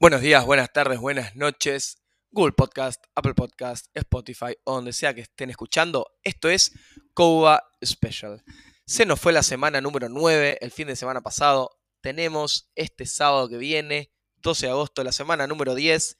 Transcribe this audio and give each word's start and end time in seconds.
Buenos 0.00 0.20
días, 0.20 0.44
buenas 0.44 0.72
tardes, 0.72 0.98
buenas 0.98 1.36
noches. 1.36 2.02
Google 2.32 2.54
Podcast, 2.54 3.04
Apple 3.14 3.34
Podcast, 3.34 3.86
Spotify, 3.94 4.56
o 4.64 4.74
donde 4.74 4.92
sea 4.92 5.14
que 5.14 5.20
estén 5.20 5.50
escuchando. 5.50 6.08
Esto 6.24 6.48
es 6.50 6.72
Coba 7.14 7.62
Special. 7.84 8.42
Se 8.84 9.06
nos 9.06 9.20
fue 9.20 9.32
la 9.32 9.44
semana 9.44 9.80
número 9.80 10.08
9, 10.08 10.58
el 10.60 10.72
fin 10.72 10.88
de 10.88 10.96
semana 10.96 11.20
pasado. 11.20 11.70
Tenemos 12.00 12.72
este 12.74 13.06
sábado 13.06 13.48
que 13.48 13.58
viene, 13.58 14.12
12 14.38 14.66
de 14.66 14.72
agosto, 14.72 15.04
la 15.04 15.12
semana 15.12 15.46
número 15.46 15.76
10. 15.76 16.18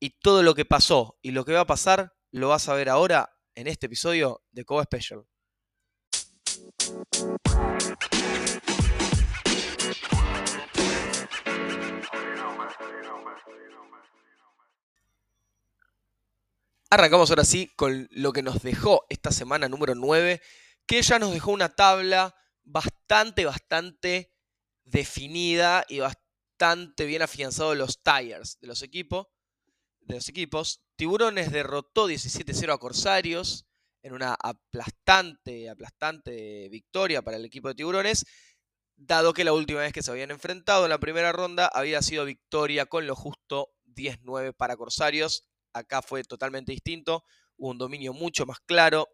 Y 0.00 0.10
todo 0.20 0.42
lo 0.42 0.54
que 0.54 0.66
pasó 0.66 1.18
y 1.22 1.30
lo 1.30 1.46
que 1.46 1.54
va 1.54 1.60
a 1.60 1.66
pasar 1.66 2.12
lo 2.30 2.50
vas 2.50 2.68
a 2.68 2.74
ver 2.74 2.90
ahora 2.90 3.37
en 3.58 3.66
este 3.66 3.86
episodio 3.86 4.44
de 4.52 4.64
Coba 4.64 4.84
Special. 4.84 5.26
Arrancamos 16.88 17.30
ahora 17.30 17.44
sí 17.44 17.72
con 17.74 18.06
lo 18.12 18.32
que 18.32 18.42
nos 18.42 18.62
dejó 18.62 19.04
esta 19.08 19.32
semana 19.32 19.68
número 19.68 19.96
9, 19.96 20.40
que 20.86 21.02
ya 21.02 21.18
nos 21.18 21.32
dejó 21.32 21.50
una 21.50 21.74
tabla 21.74 22.36
bastante, 22.62 23.44
bastante 23.44 24.32
definida 24.84 25.84
y 25.88 25.98
bastante 25.98 27.06
bien 27.06 27.22
afianzado 27.22 27.74
los 27.74 28.04
tires 28.04 28.60
de 28.60 28.68
los 28.68 28.82
equipos. 28.82 29.26
De 30.08 30.14
los 30.14 30.28
equipos. 30.28 30.80
Tiburones 30.96 31.52
derrotó 31.52 32.08
17-0 32.08 32.72
a 32.72 32.78
Corsarios 32.78 33.66
en 34.02 34.14
una 34.14 34.34
aplastante, 34.34 35.68
aplastante 35.68 36.68
victoria 36.70 37.22
para 37.22 37.36
el 37.36 37.44
equipo 37.44 37.68
de 37.68 37.74
Tiburones, 37.74 38.24
dado 38.96 39.34
que 39.34 39.44
la 39.44 39.52
última 39.52 39.80
vez 39.80 39.92
que 39.92 40.02
se 40.02 40.10
habían 40.10 40.30
enfrentado 40.30 40.84
en 40.84 40.90
la 40.90 40.98
primera 40.98 41.30
ronda 41.32 41.66
había 41.66 42.00
sido 42.00 42.24
victoria 42.24 42.86
con 42.86 43.06
lo 43.06 43.14
justo 43.14 43.74
10-9 43.86 44.54
para 44.56 44.76
Corsarios 44.76 45.48
acá 45.72 46.02
fue 46.02 46.24
totalmente 46.24 46.72
distinto, 46.72 47.24
hubo 47.56 47.70
un 47.70 47.78
dominio 47.78 48.12
mucho 48.12 48.46
más 48.46 48.58
claro 48.60 49.08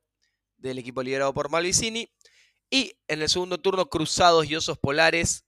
del 0.56 0.78
equipo 0.78 1.02
liderado 1.02 1.34
por 1.34 1.50
Malvicini. 1.50 2.08
Y 2.70 2.92
en 3.08 3.22
el 3.22 3.28
segundo 3.28 3.58
turno, 3.58 3.86
Cruzados 3.86 4.46
y 4.46 4.56
Osos 4.56 4.78
Polares 4.78 5.44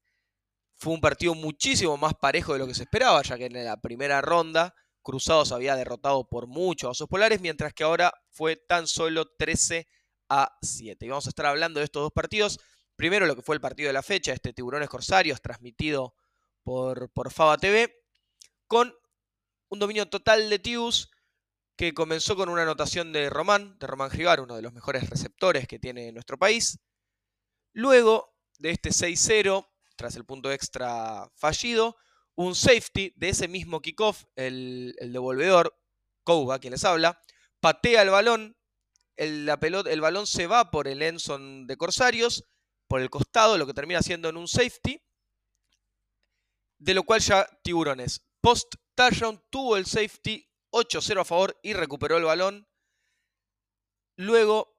fue 0.75 0.93
un 0.93 1.01
partido 1.01 1.35
muchísimo 1.35 1.97
más 1.97 2.15
parejo 2.15 2.53
de 2.53 2.59
lo 2.59 2.67
que 2.67 2.75
se 2.75 2.83
esperaba, 2.83 3.23
ya 3.23 3.39
que 3.39 3.47
en 3.47 3.65
la 3.65 3.81
primera 3.81 4.21
ronda 4.21 4.75
Cruzados 5.07 5.53
había 5.53 5.77
derrotado 5.77 6.29
por 6.29 6.49
mucho 6.49 6.89
a 6.89 6.91
Osos 6.91 7.07
Polares, 7.07 7.41
mientras 7.41 7.73
que 7.73 7.85
ahora 7.85 8.13
fue 8.29 8.57
tan 8.57 8.89
solo 8.89 9.25
13 9.39 9.87
a 10.29 10.59
7. 10.61 11.07
Y 11.07 11.09
vamos 11.09 11.27
a 11.27 11.29
estar 11.29 11.47
hablando 11.47 11.79
de 11.79 11.85
estos 11.85 12.03
dos 12.03 12.11
partidos. 12.13 12.59
Primero 12.97 13.25
lo 13.25 13.37
que 13.37 13.43
fue 13.43 13.55
el 13.55 13.61
partido 13.61 13.87
de 13.87 13.93
la 13.93 14.03
fecha, 14.03 14.33
este 14.33 14.53
Tiburones 14.53 14.89
Corsarios, 14.89 15.41
transmitido 15.41 16.17
por, 16.65 17.09
por 17.13 17.33
Faba 17.33 17.57
TV, 17.57 17.95
con 18.67 18.93
un 19.69 19.79
dominio 19.79 20.09
total 20.09 20.51
de 20.51 20.59
Tius 20.59 21.09
que 21.77 21.95
comenzó 21.95 22.35
con 22.35 22.49
una 22.49 22.63
anotación 22.63 23.13
de 23.13 23.31
Román, 23.31 23.79
de 23.79 23.87
Román 23.87 24.11
Gigar, 24.11 24.41
uno 24.41 24.57
de 24.57 24.63
los 24.63 24.73
mejores 24.73 25.09
receptores 25.09 25.69
que 25.69 25.79
tiene 25.79 26.11
nuestro 26.11 26.37
país. 26.37 26.81
Luego 27.73 28.35
de 28.59 28.73
este 28.73 28.91
6-0, 28.91 29.69
tras 29.95 30.17
el 30.17 30.25
punto 30.25 30.51
extra 30.51 31.31
fallido, 31.37 31.97
un 32.37 32.55
safety 32.55 33.13
de 33.17 33.31
ese 33.31 33.49
mismo 33.49 33.81
kickoff, 33.81 34.25
el, 34.37 34.95
el 34.99 35.13
devolvedor, 35.13 35.77
Kouba, 36.25 36.59
quien 36.59 36.73
les 36.73 36.85
habla, 36.85 37.21
patea 37.61 38.03
el 38.03 38.11
balón, 38.11 38.57
el, 39.17 39.47
la 39.47 39.59
pelota, 39.59 39.91
el 39.91 40.01
balón 40.01 40.27
se 40.27 40.47
va 40.47 40.71
por 40.71 40.87
el 40.89 41.03
Enson 41.03 41.67
de 41.67 41.77
Corsarios, 41.77 42.45
por 42.89 43.01
el 43.01 43.11
costado, 43.11 43.59
lo 43.59 43.67
que 43.67 43.75
termina 43.75 44.03
siendo 44.03 44.29
en 44.29 44.37
un 44.37 44.49
safety, 44.49 45.03
de 46.79 46.95
lo 46.95 47.05
cual 47.05 47.21
ya 47.21 47.47
Tiburones, 47.63 48.23
post 48.41 48.75
touchdown, 48.95 49.43
tuvo 49.51 49.77
el 49.77 49.87
safety 49.87 50.47
8-0 50.73 51.21
a 51.21 51.25
favor 51.25 51.59
y 51.63 51.73
recuperó 51.73 52.19
el 52.19 52.25
balón. 52.25 52.69
Luego, 54.17 54.77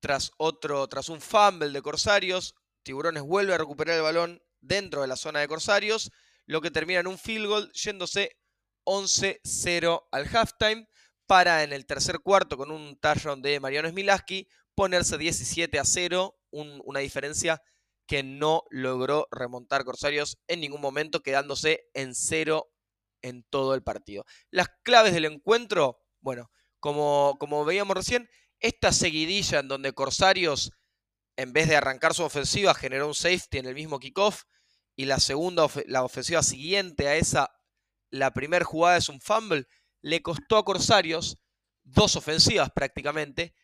tras, 0.00 0.30
otro, 0.38 0.86
tras 0.88 1.08
un 1.08 1.20
fumble 1.20 1.70
de 1.70 1.82
Corsarios, 1.82 2.54
Tiburones 2.84 3.24
vuelve 3.24 3.54
a 3.54 3.58
recuperar 3.58 3.96
el 3.96 4.02
balón 4.02 4.42
dentro 4.60 5.02
de 5.02 5.08
la 5.08 5.16
zona 5.16 5.40
de 5.40 5.48
Corsarios, 5.48 6.12
lo 6.46 6.60
que 6.60 6.70
termina 6.70 7.00
en 7.00 7.06
un 7.06 7.18
field 7.18 7.46
goal 7.46 7.72
yéndose 7.72 8.36
11-0 8.84 10.06
al 10.10 10.28
halftime 10.34 10.88
para 11.26 11.64
en 11.64 11.72
el 11.72 11.86
tercer 11.86 12.20
cuarto 12.20 12.56
con 12.56 12.70
un 12.70 12.96
touchdown 12.98 13.42
de 13.42 13.60
Mariano 13.60 13.88
Smilaski 13.88 14.48
ponerse 14.74 15.18
17 15.18 15.78
a 15.78 15.84
0, 15.84 16.38
una 16.50 17.00
diferencia 17.00 17.60
que 18.06 18.22
no 18.22 18.62
logró 18.70 19.26
remontar 19.30 19.84
Corsarios 19.84 20.38
en 20.46 20.60
ningún 20.60 20.80
momento, 20.80 21.22
quedándose 21.22 21.88
en 21.94 22.14
0 22.14 22.68
en 23.22 23.42
todo 23.50 23.74
el 23.74 23.82
partido. 23.82 24.24
Las 24.50 24.68
claves 24.84 25.12
del 25.12 25.24
encuentro, 25.24 25.98
bueno, 26.20 26.50
como, 26.78 27.36
como 27.40 27.64
veíamos 27.64 27.96
recién, 27.96 28.28
esta 28.60 28.92
seguidilla 28.92 29.58
en 29.58 29.68
donde 29.68 29.92
Corsarios, 29.92 30.70
en 31.36 31.52
vez 31.52 31.68
de 31.68 31.76
arrancar 31.76 32.14
su 32.14 32.22
ofensiva, 32.22 32.74
generó 32.74 33.08
un 33.08 33.14
safety 33.14 33.58
en 33.58 33.66
el 33.66 33.74
mismo 33.74 33.98
kickoff, 33.98 34.44
y 34.96 35.04
la 35.04 35.20
segunda, 35.20 35.68
la 35.86 36.02
ofensiva 36.02 36.42
siguiente 36.42 37.06
a 37.06 37.16
esa, 37.16 37.54
la 38.10 38.32
primera 38.32 38.64
jugada 38.64 38.96
es 38.96 39.08
un 39.08 39.20
fumble, 39.20 39.66
le 40.00 40.22
costó 40.22 40.56
a 40.56 40.64
Corsarios 40.64 41.38
dos 41.84 42.16
ofensivas 42.16 42.70
prácticamente, 42.74 43.54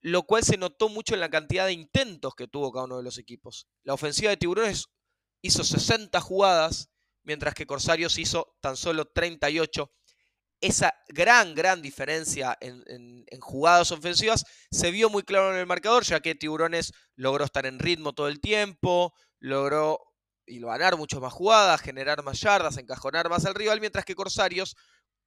lo 0.00 0.24
cual 0.24 0.44
se 0.44 0.58
notó 0.58 0.88
mucho 0.88 1.14
en 1.14 1.20
la 1.20 1.30
cantidad 1.30 1.66
de 1.66 1.72
intentos 1.72 2.34
que 2.34 2.48
tuvo 2.48 2.72
cada 2.72 2.84
uno 2.84 2.98
de 2.98 3.04
los 3.04 3.18
equipos. 3.18 3.68
La 3.82 3.94
ofensiva 3.94 4.30
de 4.30 4.36
Tiburones 4.36 4.88
hizo 5.40 5.64
60 5.64 6.20
jugadas 6.20 6.90
mientras 7.24 7.54
que 7.54 7.66
Corsarios 7.66 8.18
hizo 8.18 8.56
tan 8.60 8.76
solo 8.76 9.06
38. 9.06 9.90
Esa 10.60 10.94
gran, 11.08 11.54
gran 11.54 11.82
diferencia 11.82 12.56
en, 12.60 13.24
jugadas 13.40 13.90
ofensivas 13.90 14.44
se 14.70 14.90
vio 14.90 15.10
muy 15.10 15.22
claro 15.22 15.52
en 15.52 15.58
el 15.58 15.66
marcador, 15.66 16.04
ya 16.04 16.20
que 16.20 16.34
Tiburones 16.34 16.92
logró 17.16 17.44
estar 17.44 17.66
en 17.66 17.78
ritmo 17.78 18.12
todo 18.12 18.28
el 18.28 18.40
tiempo, 18.40 19.12
logró 19.40 20.11
y 20.46 20.60
ganar 20.60 20.96
muchas 20.96 21.20
más 21.20 21.32
jugadas, 21.32 21.80
generar 21.80 22.22
más 22.22 22.40
yardas, 22.40 22.76
encajonar 22.76 23.28
más 23.28 23.44
al 23.44 23.54
rival, 23.54 23.80
mientras 23.80 24.04
que 24.04 24.14
Corsarios, 24.14 24.76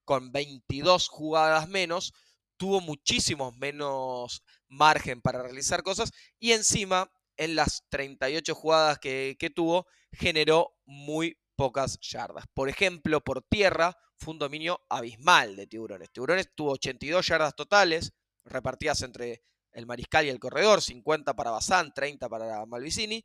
con 0.03 0.31
22 0.31 1.07
jugadas 1.07 1.67
menos, 1.67 2.13
tuvo 2.57 2.81
muchísimo 2.81 3.51
menos 3.53 4.43
margen 4.67 5.21
para 5.21 5.41
realizar 5.41 5.83
cosas 5.83 6.11
y 6.39 6.51
encima 6.51 7.11
en 7.37 7.55
las 7.55 7.83
38 7.89 8.55
jugadas 8.55 8.99
que, 8.99 9.35
que 9.39 9.49
tuvo 9.49 9.87
generó 10.11 10.73
muy 10.85 11.37
pocas 11.55 11.99
yardas. 11.99 12.45
Por 12.53 12.69
ejemplo, 12.69 13.21
por 13.21 13.41
tierra 13.41 13.97
fue 14.17 14.33
un 14.33 14.39
dominio 14.39 14.81
abismal 14.89 15.55
de 15.55 15.67
Tiburones. 15.67 16.11
Tiburones 16.11 16.53
tuvo 16.53 16.71
82 16.71 17.27
yardas 17.27 17.55
totales, 17.55 18.13
repartidas 18.45 19.01
entre 19.01 19.41
el 19.71 19.85
mariscal 19.85 20.25
y 20.25 20.29
el 20.29 20.39
corredor, 20.39 20.81
50 20.81 21.35
para 21.35 21.51
Bazán, 21.51 21.93
30 21.93 22.29
para 22.29 22.65
Malvicini, 22.65 23.23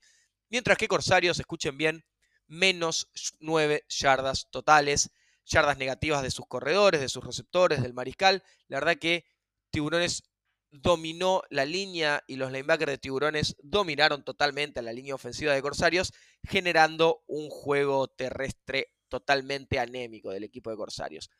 mientras 0.50 0.76
que 0.76 0.88
Corsarios, 0.88 1.38
escuchen 1.38 1.78
bien, 1.78 2.04
menos 2.46 3.08
9 3.38 3.84
yardas 3.88 4.48
totales, 4.50 5.10
yardas 5.46 5.78
negativas 5.78 6.22
de 6.22 6.30
sus 6.30 6.46
corredores, 6.46 7.00
de 7.00 7.08
sus 7.08 7.24
receptores, 7.24 7.82
del 7.82 7.94
mariscal. 7.94 8.42
La 8.68 8.78
verdad 8.78 8.98
que 8.98 9.24
Tiburones 9.70 10.24
dominó 10.70 11.42
la 11.50 11.64
línea 11.64 12.22
y 12.26 12.36
los 12.36 12.52
linebackers 12.52 12.92
de 12.92 12.98
Tiburones 12.98 13.56
dominaron 13.62 14.24
totalmente 14.24 14.82
la 14.82 14.92
línea 14.92 15.14
ofensiva 15.14 15.52
de 15.52 15.62
Corsarios, 15.62 16.12
generando 16.44 17.24
un 17.26 17.50
juego 17.50 18.08
terrestre 18.08 18.94
totalmente 19.08 19.78
anémico 19.78 20.30
del 20.30 20.44
equipo 20.44 20.70
de 20.70 20.76
Corsarios. 20.76 21.30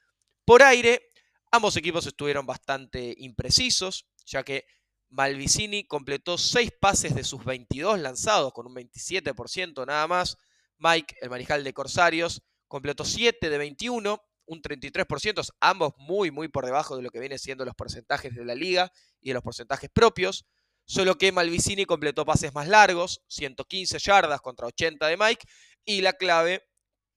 Por 0.44 0.62
aire, 0.62 1.10
ambos 1.52 1.76
equipos 1.76 2.06
estuvieron 2.06 2.46
bastante 2.46 3.14
imprecisos, 3.18 4.06
ya 4.26 4.42
que 4.42 4.64
Malvicini 5.10 5.84
completó 5.84 6.38
6 6.38 6.70
pases 6.80 7.14
de 7.14 7.24
sus 7.24 7.44
22 7.44 7.98
lanzados, 7.98 8.52
con 8.52 8.66
un 8.66 8.74
27% 8.74 9.86
nada 9.86 10.06
más. 10.06 10.36
Mike, 10.78 11.16
el 11.20 11.30
mariscal 11.30 11.64
de 11.64 11.72
Corsarios, 11.72 12.42
completó 12.68 13.04
7 13.04 13.50
de 13.50 13.58
21, 13.58 14.22
un 14.46 14.62
33%, 14.62 15.48
ambos 15.60 15.92
muy, 15.98 16.30
muy 16.30 16.48
por 16.48 16.64
debajo 16.64 16.96
de 16.96 17.02
lo 17.02 17.10
que 17.10 17.20
vienen 17.20 17.38
siendo 17.38 17.64
los 17.64 17.74
porcentajes 17.74 18.34
de 18.34 18.44
la 18.44 18.54
liga 18.54 18.90
y 19.20 19.28
de 19.30 19.34
los 19.34 19.42
porcentajes 19.42 19.90
propios. 19.92 20.46
Solo 20.84 21.18
que 21.18 21.32
Malvicini 21.32 21.84
completó 21.84 22.24
pases 22.24 22.54
más 22.54 22.68
largos, 22.68 23.22
115 23.28 23.98
yardas 23.98 24.40
contra 24.40 24.66
80 24.66 25.06
de 25.06 25.16
Mike. 25.16 25.46
Y 25.84 26.00
la 26.00 26.12
clave, 26.12 26.68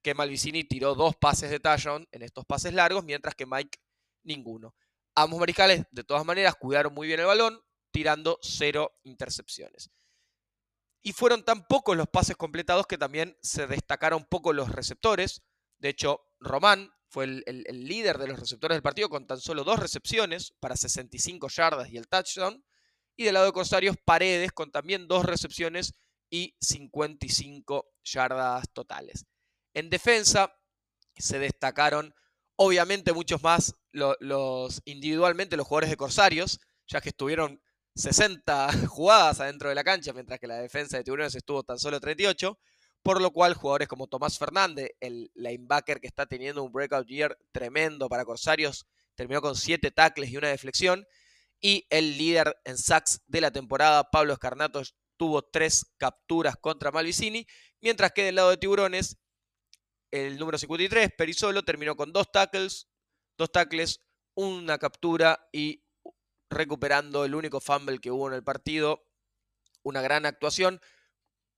que 0.03 0.13
Malvicini 0.13 0.63
tiró 0.63 0.95
dos 0.95 1.15
pases 1.15 1.49
de 1.49 1.59
touchdown 1.59 2.07
en 2.11 2.23
estos 2.23 2.45
pases 2.45 2.73
largos, 2.73 3.03
mientras 3.03 3.35
que 3.35 3.45
Mike 3.45 3.79
ninguno. 4.23 4.75
Ambos 5.15 5.39
mariscales, 5.39 5.85
de 5.91 6.03
todas 6.03 6.25
maneras, 6.25 6.55
cuidaron 6.55 6.93
muy 6.93 7.07
bien 7.07 7.19
el 7.19 7.27
balón, 7.27 7.59
tirando 7.93 8.39
cero 8.41 8.99
intercepciones. 9.03 9.89
Y 11.01 11.13
fueron 11.13 11.45
tan 11.45 11.65
pocos 11.67 11.95
los 11.95 12.07
pases 12.07 12.35
completados 12.35 12.87
que 12.87 12.97
también 12.97 13.37
se 13.41 13.67
destacaron 13.67 14.25
poco 14.25 14.51
los 14.51 14.69
receptores. 14.69 15.43
De 15.77 15.89
hecho, 15.89 16.21
Román 16.39 16.91
fue 17.07 17.25
el, 17.25 17.87
líder 17.87 18.17
de 18.17 18.27
los 18.27 18.39
receptores 18.39 18.75
del 18.75 18.81
partido 18.81 19.09
con 19.09 19.27
tan 19.27 19.39
solo 19.39 19.63
dos 19.63 19.79
recepciones 19.79 20.53
para 20.59 20.75
65 20.75 21.47
yardas 21.49 21.89
y 21.89 21.97
el 21.97 22.07
touchdown. 22.07 22.65
Y 23.15 23.25
del 23.25 23.35
lado 23.35 23.45
de 23.45 23.51
Corsarios, 23.51 23.95
Paredes 24.03 24.51
con 24.51 24.71
también 24.71 25.07
dos 25.07 25.25
recepciones 25.25 25.93
y 26.31 26.57
55 26.59 27.85
yardas 28.03 28.65
totales. 28.73 29.25
En 29.75 29.89
defensa 29.91 30.51
se 31.15 31.37
destacaron 31.37 32.15
obviamente 32.55 33.13
muchos 33.13 33.43
más 33.43 33.75
los, 33.91 34.81
individualmente 34.85 35.57
los 35.57 35.67
jugadores 35.67 35.89
de 35.89 35.97
Corsarios, 35.97 36.59
ya 36.87 37.01
que 37.01 37.09
estuvieron 37.09 37.61
60 37.95 38.69
jugadas 38.87 39.39
adentro 39.39 39.69
de 39.69 39.75
la 39.75 39.83
cancha, 39.83 40.13
mientras 40.13 40.39
que 40.39 40.47
la 40.47 40.57
defensa 40.57 40.97
de 40.97 41.03
Tiburones 41.03 41.35
estuvo 41.35 41.63
tan 41.63 41.77
solo 41.77 41.99
38, 41.99 42.57
por 43.03 43.21
lo 43.21 43.31
cual 43.31 43.53
jugadores 43.53 43.87
como 43.87 44.07
Tomás 44.07 44.37
Fernández, 44.39 44.91
el 44.99 45.31
linebacker 45.35 45.99
que 45.99 46.07
está 46.07 46.25
teniendo 46.25 46.63
un 46.63 46.71
breakout 46.71 47.07
year 47.07 47.37
tremendo 47.51 48.07
para 48.09 48.25
Corsarios, 48.25 48.87
terminó 49.15 49.41
con 49.41 49.55
7 49.55 49.91
tackles 49.91 50.29
y 50.29 50.37
una 50.37 50.47
deflexión, 50.47 51.05
y 51.59 51.85
el 51.89 52.17
líder 52.17 52.57
en 52.65 52.77
sacks 52.77 53.21
de 53.27 53.41
la 53.41 53.51
temporada, 53.51 54.09
Pablo 54.09 54.33
Escarnato, 54.33 54.81
tuvo 55.17 55.43
3 55.43 55.93
capturas 55.97 56.55
contra 56.57 56.91
Malvicini, 56.91 57.45
mientras 57.81 58.11
que 58.11 58.23
del 58.23 58.35
lado 58.35 58.49
de 58.49 58.57
Tiburones, 58.57 59.17
el 60.11 60.37
número 60.37 60.57
53, 60.57 61.11
Perisolo, 61.17 61.63
terminó 61.63 61.95
con 61.95 62.11
2 62.13 62.31
tackles, 62.31 62.87
dos 63.37 63.51
tackles, 63.51 64.01
una 64.35 64.77
captura 64.77 65.47
y 65.51 65.82
recuperando 66.53 67.25
el 67.25 67.35
único 67.35 67.59
fumble 67.59 67.99
que 67.99 68.11
hubo 68.11 68.27
en 68.27 68.33
el 68.33 68.43
partido. 68.43 69.05
Una 69.81 70.01
gran 70.01 70.25
actuación. 70.25 70.81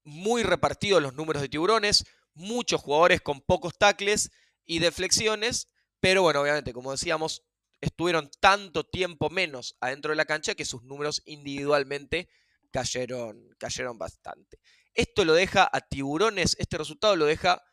Muy 0.03 0.43
repartidos 0.43 1.01
los 1.01 1.13
números 1.13 1.41
de 1.41 1.49
tiburones. 1.49 2.05
Muchos 2.33 2.81
jugadores 2.81 3.21
con 3.21 3.41
pocos 3.41 3.77
tackles 3.77 4.31
y 4.65 4.79
deflexiones. 4.79 5.67
Pero 5.99 6.21
bueno, 6.21 6.41
obviamente, 6.41 6.73
como 6.73 6.91
decíamos, 6.91 7.43
estuvieron 7.81 8.29
tanto 8.39 8.83
tiempo 8.83 9.29
menos 9.29 9.77
adentro 9.79 10.11
de 10.11 10.15
la 10.15 10.25
cancha 10.25 10.55
que 10.55 10.65
sus 10.65 10.83
números 10.83 11.21
individualmente 11.25 12.29
cayeron, 12.71 13.55
cayeron 13.57 13.97
bastante. 13.97 14.59
Esto 14.93 15.25
lo 15.25 15.33
deja 15.33 15.69
a 15.71 15.81
tiburones, 15.81 16.55
este 16.59 16.77
resultado 16.77 17.15
lo 17.15 17.25
deja 17.25 17.63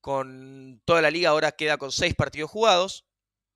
con 0.00 0.80
toda 0.84 1.02
la 1.02 1.10
liga, 1.10 1.30
ahora 1.30 1.52
queda 1.52 1.78
con 1.78 1.92
seis 1.92 2.14
partidos 2.14 2.50
jugados. 2.50 3.06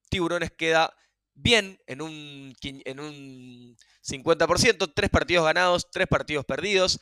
Tiburones 0.08 0.50
queda 0.50 0.94
bien 1.42 1.78
en 1.86 2.02
un, 2.02 2.54
en 2.62 3.00
un 3.00 3.76
50%, 4.02 4.92
tres 4.94 5.10
partidos 5.10 5.44
ganados, 5.44 5.90
tres 5.90 6.06
partidos 6.06 6.44
perdidos. 6.44 7.00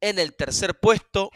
En 0.00 0.18
el 0.18 0.36
tercer 0.36 0.78
puesto 0.78 1.30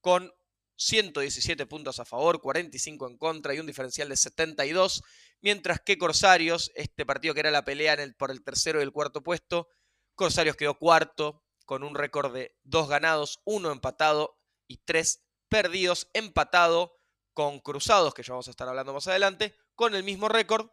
con 0.00 0.32
117 0.76 1.66
puntos 1.66 1.98
a 1.98 2.04
favor, 2.04 2.40
45 2.40 3.08
en 3.08 3.18
contra 3.18 3.54
y 3.54 3.60
un 3.60 3.66
diferencial 3.66 4.08
de 4.08 4.16
72. 4.16 5.02
Mientras 5.40 5.80
que 5.80 5.98
Corsarios, 5.98 6.70
este 6.74 7.04
partido 7.04 7.34
que 7.34 7.40
era 7.40 7.50
la 7.50 7.64
pelea 7.64 7.96
por 8.16 8.30
el 8.30 8.42
tercero 8.42 8.80
y 8.80 8.82
el 8.82 8.92
cuarto 8.92 9.22
puesto, 9.22 9.68
Corsarios 10.14 10.56
quedó 10.56 10.78
cuarto 10.78 11.44
con 11.64 11.82
un 11.82 11.94
récord 11.94 12.32
de 12.32 12.56
dos 12.62 12.88
ganados, 12.88 13.40
uno 13.44 13.70
empatado 13.70 14.38
y 14.66 14.78
tres 14.78 15.24
perdidos, 15.48 16.08
empatado 16.12 16.94
con 17.34 17.60
Cruzados, 17.60 18.14
que 18.14 18.22
ya 18.22 18.32
vamos 18.32 18.48
a 18.48 18.50
estar 18.50 18.68
hablando 18.68 18.92
más 18.92 19.06
adelante, 19.06 19.54
con 19.74 19.94
el 19.94 20.02
mismo 20.02 20.28
récord, 20.28 20.70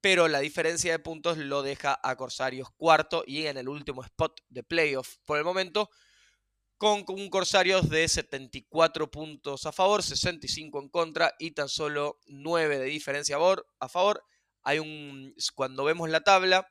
pero 0.00 0.28
la 0.28 0.40
diferencia 0.40 0.92
de 0.92 0.98
puntos 0.98 1.38
lo 1.38 1.62
deja 1.62 1.98
a 2.02 2.16
Corsarios 2.16 2.70
cuarto 2.76 3.24
y 3.26 3.46
en 3.46 3.56
el 3.56 3.68
último 3.68 4.04
spot 4.04 4.40
de 4.48 4.62
playoff 4.62 5.16
por 5.24 5.38
el 5.38 5.44
momento, 5.44 5.90
con 6.78 7.04
un 7.08 7.30
Corsarios 7.30 7.88
de 7.88 8.06
74 8.06 9.10
puntos 9.10 9.64
a 9.64 9.72
favor, 9.72 10.02
65 10.02 10.80
en 10.80 10.88
contra 10.90 11.34
y 11.38 11.52
tan 11.52 11.68
solo 11.68 12.20
9 12.26 12.78
de 12.78 12.84
diferencia 12.84 13.38
a 13.78 13.88
favor. 13.88 14.24
Hay 14.62 14.78
un, 14.78 15.34
cuando 15.54 15.84
vemos 15.84 16.10
la 16.10 16.20
tabla, 16.20 16.70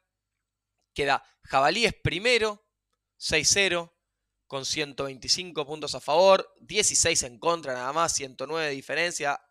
queda 0.94 1.24
Jabalíes 1.44 1.94
primero, 2.04 2.66
6-0, 3.19 3.92
con 4.48 4.66
125 4.66 5.66
puntos 5.66 5.95
a 5.95 6.00
favor, 6.00 6.54
16 6.62 7.24
en 7.24 7.39
contra 7.39 7.74
nada 7.74 7.92
más, 7.94 8.13
109 8.13 8.68
de 8.68 8.74
diferencia, 8.74 9.42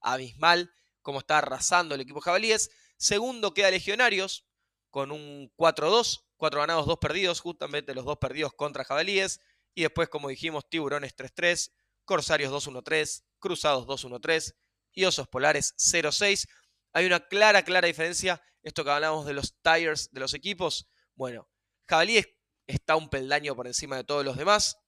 abismal 0.00 0.72
como 1.02 1.18
está 1.18 1.38
arrasando 1.38 1.94
el 1.94 2.00
equipo 2.00 2.20
Jabalíes. 2.20 2.70
Segundo 2.96 3.54
queda 3.54 3.70
Legionarios 3.70 4.46
con 4.90 5.10
un 5.10 5.52
4-2, 5.56 6.24
4 6.36 6.60
ganados, 6.60 6.86
2 6.86 6.98
perdidos, 6.98 7.40
justamente 7.40 7.94
los 7.94 8.04
dos 8.04 8.18
perdidos 8.18 8.52
contra 8.54 8.84
Jabalíes. 8.84 9.40
Y 9.74 9.82
después, 9.82 10.08
como 10.08 10.28
dijimos, 10.28 10.68
Tiburones 10.68 11.16
3-3, 11.16 11.72
Corsarios 12.04 12.52
2-1-3, 12.52 13.24
Cruzados 13.40 13.86
2-1-3 13.86 14.54
y 14.92 15.04
Osos 15.04 15.28
Polares 15.28 15.74
0-6. 15.76 16.48
Hay 16.92 17.06
una 17.06 17.20
clara, 17.26 17.62
clara 17.64 17.88
diferencia. 17.88 18.40
Esto 18.62 18.84
que 18.84 18.90
hablamos 18.90 19.26
de 19.26 19.34
los 19.34 19.56
tires 19.60 20.10
de 20.12 20.20
los 20.20 20.32
equipos. 20.32 20.88
Bueno, 21.16 21.48
Jabalíes 21.88 22.28
está 22.66 22.96
un 22.96 23.10
peldaño 23.10 23.54
por 23.54 23.66
encima 23.66 23.96
de 23.96 24.04
todos 24.04 24.24
los 24.24 24.36
demás. 24.36 24.78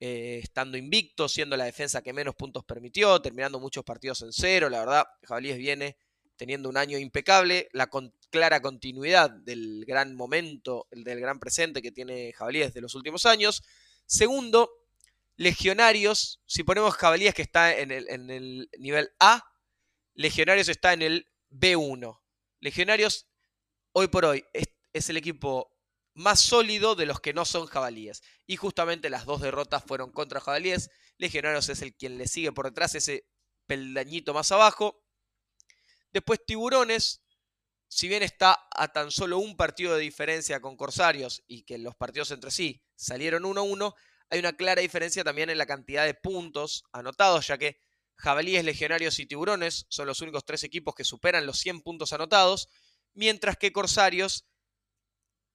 Eh, 0.00 0.40
estando 0.42 0.76
invicto, 0.76 1.28
siendo 1.28 1.56
la 1.56 1.64
defensa 1.64 2.02
que 2.02 2.12
menos 2.12 2.34
puntos 2.34 2.64
permitió, 2.64 3.22
terminando 3.22 3.60
muchos 3.60 3.84
partidos 3.84 4.22
en 4.22 4.32
cero. 4.32 4.68
La 4.68 4.80
verdad, 4.80 5.04
Jabalíes 5.22 5.58
viene 5.58 5.96
teniendo 6.42 6.68
un 6.68 6.76
año 6.76 6.98
impecable, 6.98 7.68
la 7.70 7.88
clara 8.28 8.60
continuidad 8.60 9.30
del 9.30 9.84
gran 9.86 10.16
momento, 10.16 10.88
el 10.90 11.04
del 11.04 11.20
gran 11.20 11.38
presente 11.38 11.80
que 11.80 11.92
tiene 11.92 12.32
Jabalíes 12.32 12.74
de 12.74 12.80
los 12.80 12.96
últimos 12.96 13.26
años. 13.26 13.62
Segundo, 14.06 14.68
Legionarios, 15.36 16.40
si 16.44 16.64
ponemos 16.64 16.96
Jabalíes 16.96 17.32
que 17.32 17.42
está 17.42 17.78
en 17.78 17.92
el, 17.92 18.08
en 18.08 18.28
el 18.28 18.68
nivel 18.76 19.12
A, 19.20 19.44
Legionarios 20.14 20.68
está 20.68 20.92
en 20.92 21.02
el 21.02 21.28
B1. 21.48 22.20
Legionarios, 22.58 23.28
hoy 23.92 24.08
por 24.08 24.24
hoy, 24.24 24.44
es 24.52 25.10
el 25.10 25.18
equipo 25.18 25.78
más 26.14 26.40
sólido 26.40 26.96
de 26.96 27.06
los 27.06 27.20
que 27.20 27.32
no 27.32 27.44
son 27.44 27.66
jabalíes. 27.66 28.20
Y 28.48 28.56
justamente 28.56 29.10
las 29.10 29.26
dos 29.26 29.40
derrotas 29.40 29.84
fueron 29.86 30.10
contra 30.10 30.40
jabalíes. 30.40 30.90
Legionarios 31.18 31.68
es 31.68 31.82
el 31.82 31.94
quien 31.94 32.18
le 32.18 32.26
sigue 32.26 32.50
por 32.50 32.66
detrás, 32.66 32.96
ese 32.96 33.28
peldañito 33.68 34.34
más 34.34 34.50
abajo. 34.50 35.01
Después 36.12 36.44
Tiburones, 36.44 37.22
si 37.88 38.08
bien 38.08 38.22
está 38.22 38.68
a 38.70 38.92
tan 38.92 39.10
solo 39.10 39.38
un 39.38 39.56
partido 39.56 39.94
de 39.94 40.02
diferencia 40.02 40.60
con 40.60 40.76
Corsarios 40.76 41.42
y 41.46 41.62
que 41.62 41.78
los 41.78 41.94
partidos 41.94 42.30
entre 42.30 42.50
sí 42.50 42.82
salieron 42.94 43.44
1-1, 43.44 43.94
hay 44.30 44.38
una 44.38 44.54
clara 44.54 44.80
diferencia 44.80 45.24
también 45.24 45.50
en 45.50 45.58
la 45.58 45.66
cantidad 45.66 46.04
de 46.04 46.14
puntos 46.14 46.84
anotados, 46.92 47.46
ya 47.46 47.58
que 47.58 47.78
Jabalíes, 48.16 48.64
Legionarios 48.64 49.18
y 49.18 49.26
Tiburones 49.26 49.86
son 49.88 50.06
los 50.06 50.20
únicos 50.20 50.44
tres 50.44 50.64
equipos 50.64 50.94
que 50.94 51.04
superan 51.04 51.44
los 51.44 51.58
100 51.58 51.82
puntos 51.82 52.12
anotados, 52.12 52.68
mientras 53.14 53.56
que 53.56 53.72
Corsarios 53.72 54.46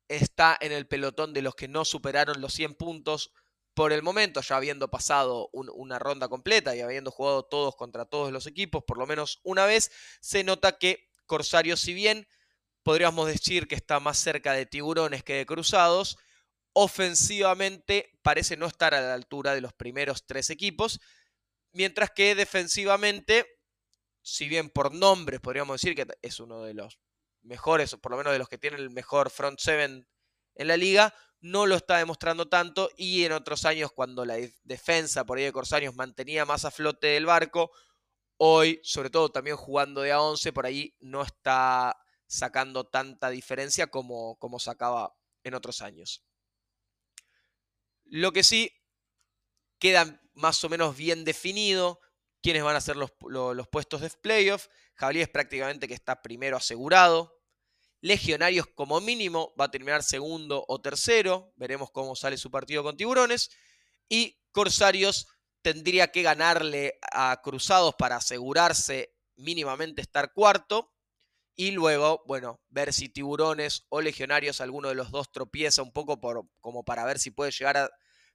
está 0.07 0.57
en 0.59 0.71
el 0.71 0.88
pelotón 0.88 1.33
de 1.33 1.42
los 1.42 1.56
que 1.56 1.68
no 1.68 1.85
superaron 1.85 2.42
los 2.42 2.54
100 2.54 2.76
puntos 2.76 3.31
por 3.78 3.94
el 3.94 4.02
momento, 4.02 4.42
ya 4.42 4.57
habiendo 4.57 4.90
pasado 4.90 5.52
una 5.54 6.00
ronda 6.00 6.28
completa 6.28 6.76
y 6.76 6.81
habiendo 6.81 7.12
jugado 7.12 7.44
todos 7.44 7.76
contra 7.76 8.06
todos 8.06 8.31
los 8.31 8.48
equipos, 8.48 8.84
por 8.84 8.98
lo 8.98 9.06
menos 9.06 9.40
una 9.44 9.68
vez, 9.68 9.92
se 10.19 10.44
nota 10.44 10.80
que 10.80 11.12
Corsarios, 11.28 11.81
si 11.81 11.94
bien 11.94 12.28
podríamos 12.81 13.28
decir 13.28 13.68
que 13.68 13.76
está 13.76 14.00
más 14.00 14.18
cerca 14.18 14.54
de 14.54 14.66
tiburones 14.66 15.24
que 15.24 15.36
de 15.36 15.46
cruzados, 15.46 16.18
ofensivamente 16.74 18.18
parece 18.24 18.57
no 18.57 18.66
estar 18.66 18.96
a 18.96 19.02
la 19.02 19.14
altura 19.14 19.54
de 19.54 19.62
los 19.62 19.74
primeros 19.74 20.26
tres 20.26 20.50
equipos, 20.50 21.00
mientras 21.72 22.10
que 22.10 22.34
defensivamente, 22.34 23.46
si 24.24 24.50
bien 24.50 24.72
por 24.72 24.92
nombres 24.92 25.40
podríamos 25.40 25.80
decir 25.80 25.96
que 25.96 26.07
es 26.24 26.40
uno 26.40 26.64
de 26.64 26.74
los 26.74 27.00
mejores, 27.44 27.94
o 27.94 28.02
por 28.02 28.14
lo 28.14 28.18
menos 28.18 28.34
de 28.34 28.40
los 28.40 28.50
que 28.50 28.57
tienen 28.57 28.80
el 28.80 28.90
mejor 28.90 29.30
front 29.30 29.60
seven 29.60 30.07
en 30.56 30.68
la 30.68 30.78
liga, 30.78 31.14
no 31.40 31.66
lo 31.66 31.76
está 31.76 31.98
demostrando 31.98 32.48
tanto 32.48 32.90
y 32.98 33.24
en 33.24 33.32
otros 33.32 33.66
años 33.66 33.92
cuando 33.92 34.26
la 34.26 34.38
defensa 34.64 35.26
por 35.26 35.38
ahí 35.38 35.44
de 35.46 35.52
Corsarios 35.52 35.96
mantenía 35.96 36.46
más 36.46 36.66
a 36.66 36.72
flote 36.72 37.18
el 37.18 37.26
barco, 37.26 37.72
hoy, 38.38 38.80
sobre 38.84 39.10
todo 39.10 39.30
también 39.30 39.56
jugando 39.56 40.02
de 40.02 40.12
a 40.12 40.22
11, 40.22 40.54
por 40.54 40.66
ahí 40.66 40.96
no 41.00 41.22
está 41.22 41.98
sacando 42.28 42.86
tanta 42.86 43.30
diferencia 43.30 43.88
como, 43.88 44.38
como 44.38 44.60
sacaba 44.60 45.14
en 45.44 45.54
otros 45.54 45.82
años. 45.82 46.24
Lo 48.06 48.32
que 48.32 48.44
sí 48.44 48.72
queda 49.80 50.22
más 50.34 50.64
o 50.64 50.70
menos 50.70 50.96
bien 50.96 51.24
definido 51.24 52.00
quiénes 52.42 52.64
van 52.64 52.76
a 52.76 52.82
ser 52.82 52.96
los, 52.96 53.12
los 53.30 53.68
puestos 53.68 54.02
de 54.02 54.10
playoff. 54.10 54.68
Javier 54.94 55.24
es 55.24 55.30
prácticamente 55.30 55.88
que 55.88 55.94
está 55.94 56.22
primero 56.22 56.58
asegurado, 56.58 57.37
Legionarios 58.01 58.68
como 58.68 59.01
mínimo 59.01 59.54
va 59.59 59.66
a 59.66 59.71
terminar 59.71 60.04
segundo 60.04 60.63
o 60.68 60.80
tercero. 60.80 61.51
Veremos 61.56 61.92
cómo 61.92 62.16
sale 62.16 62.37
su 62.37 62.51
partido 62.51 62.83
con 62.83 62.95
Tiburones. 62.95 63.49
Y 64.07 64.39
Corsarios 64.51 65.27
tendría 65.61 66.11
que 66.11 66.21
ganarle 66.21 66.99
a 67.11 67.42
Cruzados 67.44 67.95
para 67.95 68.18
asegurarse 68.18 69.16
mínimamente 69.35 70.01
estar 70.01 70.31
cuarto. 70.33 70.94
Y 71.56 71.71
luego, 71.71 72.23
bueno, 72.27 72.61
ver 72.69 72.94
si 72.94 73.09
Tiburones 73.09 73.87
o 73.89 73.99
Legionarios, 73.99 74.61
alguno 74.61 74.89
de 74.89 74.95
los 74.95 75.09
dos 75.09 75.31
tropieza 75.31 75.81
un 75.81 75.92
poco 75.92 76.21
por, 76.21 76.47
como 76.59 76.85
para 76.85 77.04
ver 77.04 77.18
si 77.18 77.31
puede 77.31 77.51
llegar 77.51 77.77
a 77.77 77.89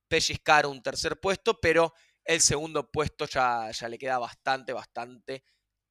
pellizcar 0.09 0.67
un 0.67 0.83
tercer 0.83 1.21
puesto. 1.21 1.61
Pero 1.61 1.95
el 2.25 2.41
segundo 2.41 2.91
puesto 2.91 3.27
ya, 3.27 3.71
ya 3.71 3.89
le 3.89 3.99
queda 3.99 4.19
bastante, 4.19 4.73
bastante 4.73 5.45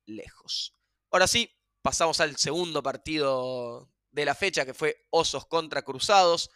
lejos. 0.06 0.76
Ahora 1.10 1.28
sí, 1.28 1.50
pasamos 1.82 2.20
al 2.20 2.38
segundo 2.38 2.84
partido 2.84 3.90
de 4.12 4.26
la 4.26 4.36
fecha, 4.36 4.66
que 4.66 4.74
fue 4.74 5.08
Osos 5.10 5.46
contra 5.48 5.82
Cruzados. 5.82 6.50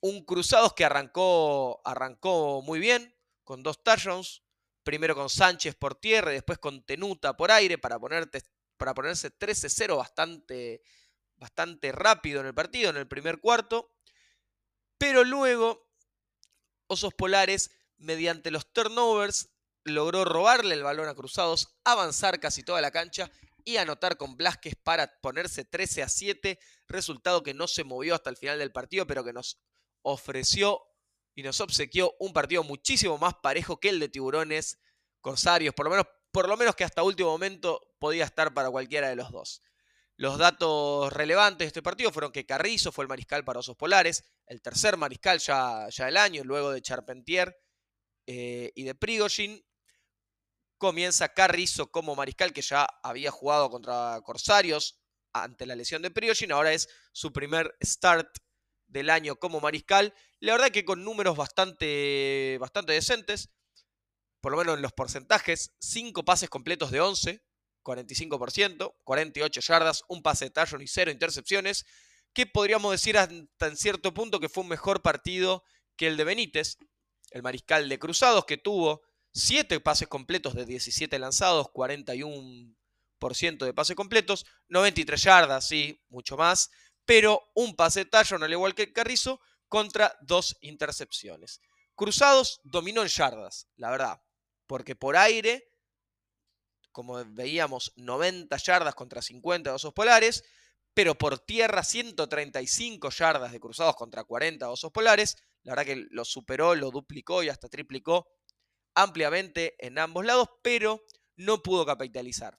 Un 0.00 0.24
Cruzados 0.24 0.74
que 0.74 0.84
arrancó, 0.84 1.80
arrancó 1.84 2.62
muy 2.62 2.78
bien, 2.78 3.14
con 3.44 3.62
dos 3.62 3.82
touchdowns. 3.82 4.42
Primero 4.84 5.14
con 5.14 5.28
Sánchez 5.28 5.74
por 5.74 5.96
tierra 5.96 6.30
y 6.30 6.34
después 6.34 6.58
con 6.58 6.82
Tenuta 6.82 7.36
por 7.36 7.50
aire 7.50 7.76
para, 7.76 7.98
ponerte, 7.98 8.42
para 8.78 8.94
ponerse 8.94 9.30
13-0 9.30 9.96
bastante, 9.98 10.80
bastante 11.36 11.92
rápido 11.92 12.40
en 12.40 12.46
el 12.46 12.54
partido, 12.54 12.90
en 12.90 12.96
el 12.96 13.06
primer 13.06 13.38
cuarto. 13.38 13.92
Pero 14.96 15.24
luego, 15.24 15.90
Osos 16.86 17.12
Polares, 17.12 17.70
mediante 17.98 18.50
los 18.50 18.72
turnovers, 18.72 19.50
logró 19.84 20.24
robarle 20.24 20.74
el 20.74 20.82
balón 20.82 21.08
a 21.08 21.14
Cruzados, 21.14 21.76
avanzar 21.84 22.40
casi 22.40 22.62
toda 22.62 22.80
la 22.80 22.90
cancha 22.90 23.30
y 23.68 23.76
anotar 23.76 24.16
con 24.16 24.34
Blasquez 24.38 24.76
para 24.82 25.20
ponerse 25.20 25.62
13 25.62 26.02
a 26.02 26.08
7, 26.08 26.58
resultado 26.86 27.42
que 27.42 27.52
no 27.52 27.68
se 27.68 27.84
movió 27.84 28.14
hasta 28.14 28.30
el 28.30 28.38
final 28.38 28.58
del 28.58 28.72
partido, 28.72 29.06
pero 29.06 29.22
que 29.22 29.34
nos 29.34 29.60
ofreció 30.00 30.80
y 31.34 31.42
nos 31.42 31.60
obsequió 31.60 32.14
un 32.18 32.32
partido 32.32 32.64
muchísimo 32.64 33.18
más 33.18 33.34
parejo 33.42 33.78
que 33.78 33.90
el 33.90 34.00
de 34.00 34.08
Tiburones 34.08 34.78
Corsarios, 35.20 35.74
por 35.74 35.84
lo 35.84 35.90
menos, 35.90 36.06
por 36.32 36.48
lo 36.48 36.56
menos 36.56 36.76
que 36.76 36.84
hasta 36.84 37.02
último 37.02 37.28
momento 37.28 37.94
podía 37.98 38.24
estar 38.24 38.54
para 38.54 38.70
cualquiera 38.70 39.10
de 39.10 39.16
los 39.16 39.30
dos. 39.30 39.60
Los 40.16 40.38
datos 40.38 41.12
relevantes 41.12 41.58
de 41.58 41.66
este 41.66 41.82
partido 41.82 42.10
fueron 42.10 42.32
que 42.32 42.46
Carrizo 42.46 42.90
fue 42.90 43.04
el 43.04 43.08
mariscal 43.08 43.44
para 43.44 43.60
Osos 43.60 43.76
Polares, 43.76 44.24
el 44.46 44.62
tercer 44.62 44.96
mariscal 44.96 45.40
ya, 45.40 45.90
ya 45.90 46.06
del 46.06 46.16
año, 46.16 46.42
luego 46.42 46.70
de 46.70 46.80
Charpentier 46.80 47.54
eh, 48.26 48.72
y 48.74 48.84
de 48.84 48.94
Prigozhin. 48.94 49.62
Comienza 50.78 51.34
Carrizo 51.34 51.90
como 51.90 52.14
mariscal, 52.14 52.52
que 52.52 52.62
ya 52.62 52.84
había 53.02 53.30
jugado 53.30 53.68
contra 53.68 54.20
Corsarios 54.24 54.98
ante 55.32 55.66
la 55.66 55.76
lesión 55.76 56.02
de 56.02 56.10
Prigozhin, 56.10 56.52
ahora 56.52 56.72
es 56.72 56.88
su 57.12 57.32
primer 57.32 57.76
start 57.84 58.38
del 58.86 59.10
año 59.10 59.36
como 59.36 59.60
mariscal. 59.60 60.14
La 60.40 60.52
verdad 60.52 60.70
que 60.70 60.84
con 60.84 61.04
números 61.04 61.36
bastante, 61.36 62.56
bastante 62.60 62.92
decentes, 62.92 63.50
por 64.40 64.52
lo 64.52 64.58
menos 64.58 64.76
en 64.76 64.82
los 64.82 64.92
porcentajes, 64.92 65.74
5 65.80 66.24
pases 66.24 66.48
completos 66.48 66.90
de 66.90 67.00
11, 67.00 67.42
45%, 67.84 68.94
48 69.04 69.60
yardas, 69.60 70.04
un 70.08 70.22
pase 70.22 70.46
de 70.46 70.50
touchdown 70.50 70.82
y 70.82 70.86
0 70.86 71.10
intercepciones, 71.10 71.84
que 72.32 72.46
podríamos 72.46 72.92
decir 72.92 73.18
hasta 73.18 73.66
en 73.66 73.76
cierto 73.76 74.14
punto 74.14 74.38
que 74.38 74.48
fue 74.48 74.62
un 74.62 74.68
mejor 74.68 75.02
partido 75.02 75.64
que 75.96 76.06
el 76.06 76.16
de 76.16 76.24
Benítez, 76.24 76.78
el 77.30 77.42
mariscal 77.42 77.88
de 77.88 77.98
Cruzados, 77.98 78.44
que 78.44 78.56
tuvo 78.56 79.02
7 79.38 79.80
pases 79.80 80.08
completos 80.08 80.54
de 80.54 80.64
17 80.66 81.18
lanzados, 81.18 81.68
41% 81.68 83.64
de 83.64 83.74
pases 83.74 83.96
completos, 83.96 84.46
93 84.68 85.22
yardas, 85.22 85.66
sí, 85.66 86.04
mucho 86.08 86.36
más, 86.36 86.70
pero 87.04 87.50
un 87.54 87.74
pase 87.74 88.04
de 88.04 88.10
al 88.44 88.52
igual 88.52 88.74
que 88.74 88.92
Carrizo 88.92 89.40
contra 89.68 90.16
dos 90.20 90.56
intercepciones. 90.60 91.60
Cruzados 91.94 92.60
dominó 92.64 93.02
en 93.02 93.08
yardas, 93.08 93.68
la 93.76 93.90
verdad, 93.90 94.22
porque 94.66 94.94
por 94.94 95.16
aire 95.16 95.68
como 96.98 97.24
veíamos, 97.26 97.92
90 97.94 98.56
yardas 98.56 98.94
contra 98.96 99.22
50 99.22 99.70
de 99.70 99.76
osos 99.76 99.92
polares, 99.92 100.42
pero 100.94 101.16
por 101.16 101.38
tierra 101.38 101.84
135 101.84 103.10
yardas 103.10 103.52
de 103.52 103.60
cruzados 103.60 103.94
contra 103.94 104.24
40 104.24 104.68
osos 104.68 104.90
polares. 104.90 105.36
La 105.62 105.76
verdad 105.76 105.84
que 105.84 106.06
lo 106.10 106.24
superó, 106.24 106.74
lo 106.74 106.90
duplicó 106.90 107.44
y 107.44 107.50
hasta 107.50 107.68
triplicó 107.68 108.26
ampliamente 109.02 109.74
en 109.78 109.98
ambos 109.98 110.24
lados, 110.24 110.48
pero 110.62 111.04
no 111.36 111.62
pudo 111.62 111.86
capitalizar. 111.86 112.58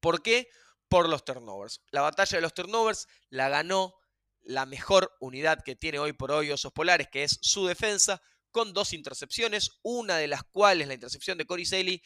¿Por 0.00 0.22
qué? 0.22 0.48
Por 0.88 1.08
los 1.08 1.24
turnovers. 1.24 1.82
La 1.90 2.02
batalla 2.02 2.38
de 2.38 2.42
los 2.42 2.54
turnovers 2.54 3.08
la 3.28 3.48
ganó 3.48 3.94
la 4.42 4.66
mejor 4.66 5.12
unidad 5.20 5.62
que 5.64 5.76
tiene 5.76 5.98
hoy 5.98 6.12
por 6.12 6.30
hoy 6.30 6.50
Osos 6.50 6.72
Polares, 6.72 7.08
que 7.10 7.24
es 7.24 7.38
su 7.42 7.66
defensa, 7.66 8.22
con 8.50 8.72
dos 8.72 8.92
intercepciones, 8.92 9.78
una 9.82 10.16
de 10.16 10.28
las 10.28 10.42
cuales 10.44 10.88
la 10.88 10.94
intercepción 10.94 11.36
de 11.36 11.66
Saley 11.66 12.02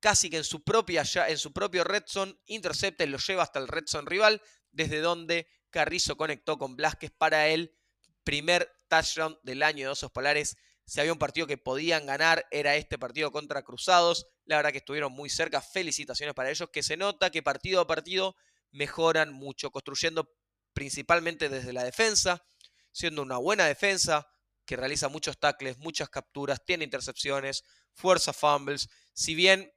casi 0.00 0.30
que 0.30 0.38
en 0.38 0.44
su, 0.44 0.62
propia, 0.62 1.04
en 1.28 1.38
su 1.38 1.52
propio 1.52 1.84
red 1.84 2.04
zone, 2.06 2.34
intercepta 2.46 3.04
y 3.04 3.08
lo 3.08 3.18
lleva 3.18 3.42
hasta 3.42 3.58
el 3.58 3.68
red 3.68 3.84
zone 3.86 4.08
rival, 4.08 4.40
desde 4.72 5.00
donde 5.00 5.46
Carrizo 5.70 6.16
conectó 6.16 6.56
con 6.58 6.74
Blasquez 6.74 7.10
para 7.16 7.48
el 7.48 7.76
primer 8.24 8.70
touchdown 8.88 9.38
del 9.42 9.62
año 9.62 9.86
de 9.86 9.92
Osos 9.92 10.10
Polares. 10.10 10.56
Si 10.88 11.00
había 11.00 11.12
un 11.12 11.18
partido 11.18 11.46
que 11.46 11.58
podían 11.58 12.06
ganar, 12.06 12.46
era 12.50 12.74
este 12.76 12.98
partido 12.98 13.30
contra 13.30 13.62
Cruzados. 13.62 14.26
La 14.46 14.56
verdad 14.56 14.72
que 14.72 14.78
estuvieron 14.78 15.12
muy 15.12 15.28
cerca. 15.28 15.60
Felicitaciones 15.60 16.34
para 16.34 16.48
ellos, 16.48 16.70
que 16.72 16.82
se 16.82 16.96
nota 16.96 17.28
que 17.28 17.42
partido 17.42 17.82
a 17.82 17.86
partido 17.86 18.36
mejoran 18.70 19.30
mucho, 19.30 19.70
construyendo 19.70 20.34
principalmente 20.72 21.50
desde 21.50 21.74
la 21.74 21.84
defensa, 21.84 22.42
siendo 22.90 23.20
una 23.20 23.36
buena 23.36 23.66
defensa 23.66 24.26
que 24.64 24.76
realiza 24.76 25.08
muchos 25.10 25.38
tackles, 25.38 25.76
muchas 25.76 26.08
capturas, 26.08 26.64
tiene 26.64 26.84
intercepciones, 26.84 27.64
fuerza 27.92 28.32
fumbles. 28.32 28.88
Si 29.12 29.34
bien 29.34 29.70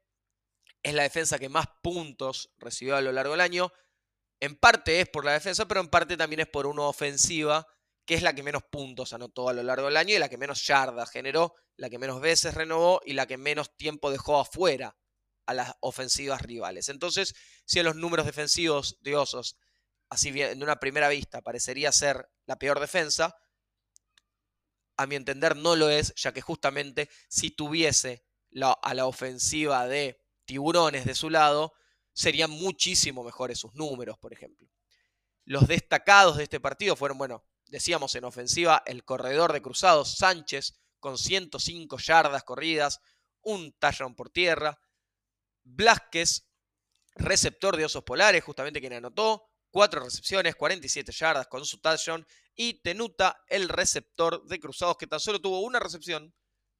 es 0.81 0.93
la 0.93 1.03
defensa 1.03 1.37
que 1.37 1.49
más 1.49 1.65
puntos 1.83 2.53
recibió 2.57 2.95
a 2.95 3.01
lo 3.01 3.11
largo 3.11 3.33
del 3.33 3.41
año. 3.41 3.73
En 4.39 4.55
parte 4.55 5.01
es 5.01 5.09
por 5.09 5.25
la 5.25 5.33
defensa, 5.33 5.67
pero 5.67 5.81
en 5.81 5.89
parte 5.89 6.15
también 6.15 6.39
es 6.39 6.47
por 6.47 6.67
una 6.67 6.83
ofensiva 6.83 7.67
que 8.05 8.15
es 8.15 8.21
la 8.23 8.33
que 8.33 8.43
menos 8.43 8.63
puntos 8.63 9.13
anotó 9.13 9.49
a 9.49 9.53
lo 9.53 9.63
largo 9.63 9.87
del 9.87 9.97
año 9.97 10.15
y 10.15 10.19
la 10.19 10.29
que 10.29 10.37
menos 10.37 10.65
yardas 10.65 11.11
generó, 11.11 11.55
la 11.77 11.89
que 11.89 11.99
menos 11.99 12.21
veces 12.21 12.53
renovó 12.53 13.01
y 13.05 13.13
la 13.13 13.27
que 13.27 13.37
menos 13.37 13.75
tiempo 13.77 14.11
dejó 14.11 14.39
afuera 14.39 14.97
a 15.45 15.53
las 15.53 15.73
ofensivas 15.81 16.41
rivales. 16.41 16.89
Entonces, 16.89 17.33
si 17.65 17.79
en 17.79 17.85
los 17.85 17.95
números 17.95 18.25
defensivos 18.25 18.97
de 19.01 19.15
Osos, 19.15 19.57
así 20.09 20.31
bien, 20.31 20.51
en 20.51 20.63
una 20.63 20.79
primera 20.79 21.09
vista, 21.09 21.41
parecería 21.41 21.91
ser 21.91 22.29
la 22.45 22.57
peor 22.57 22.79
defensa, 22.79 23.35
a 24.97 25.07
mi 25.07 25.15
entender 25.15 25.55
no 25.55 25.75
lo 25.75 25.89
es, 25.89 26.13
ya 26.15 26.31
que 26.31 26.41
justamente 26.41 27.09
si 27.27 27.51
tuviese 27.51 28.23
a 28.81 28.93
la 28.93 29.05
ofensiva 29.05 29.87
de 29.87 30.21
tiburones 30.45 31.05
de 31.05 31.15
su 31.15 31.29
lado, 31.29 31.73
serían 32.13 32.51
muchísimo 32.51 33.23
mejores 33.23 33.59
sus 33.59 33.73
números, 33.73 34.17
por 34.17 34.33
ejemplo. 34.33 34.67
Los 35.45 35.67
destacados 35.67 36.37
de 36.37 36.43
este 36.43 36.59
partido 36.59 36.95
fueron, 36.95 37.17
bueno, 37.17 37.43
decíamos 37.71 38.13
en 38.15 38.25
ofensiva, 38.25 38.83
el 38.85 39.03
corredor 39.03 39.53
de 39.53 39.61
cruzados 39.61 40.15
Sánchez 40.17 40.77
con 40.99 41.17
105 41.17 41.97
yardas 41.97 42.43
corridas, 42.43 42.99
un 43.41 43.71
touchdown 43.79 44.13
por 44.13 44.29
tierra. 44.29 44.77
Blasquez, 45.63 46.47
receptor 47.15 47.77
de 47.77 47.85
osos 47.85 48.03
polares, 48.03 48.43
justamente 48.43 48.81
quien 48.81 48.93
anotó, 48.93 49.47
cuatro 49.71 50.03
recepciones, 50.03 50.55
47 50.55 51.11
yardas 51.13 51.47
con 51.47 51.65
su 51.65 51.79
touchdown. 51.79 52.27
Y 52.55 52.81
Tenuta, 52.81 53.41
el 53.47 53.69
receptor 53.69 54.45
de 54.45 54.59
cruzados, 54.59 54.97
que 54.97 55.07
tan 55.07 55.21
solo 55.21 55.39
tuvo 55.39 55.61
una 55.61 55.79
recepción, 55.79 56.35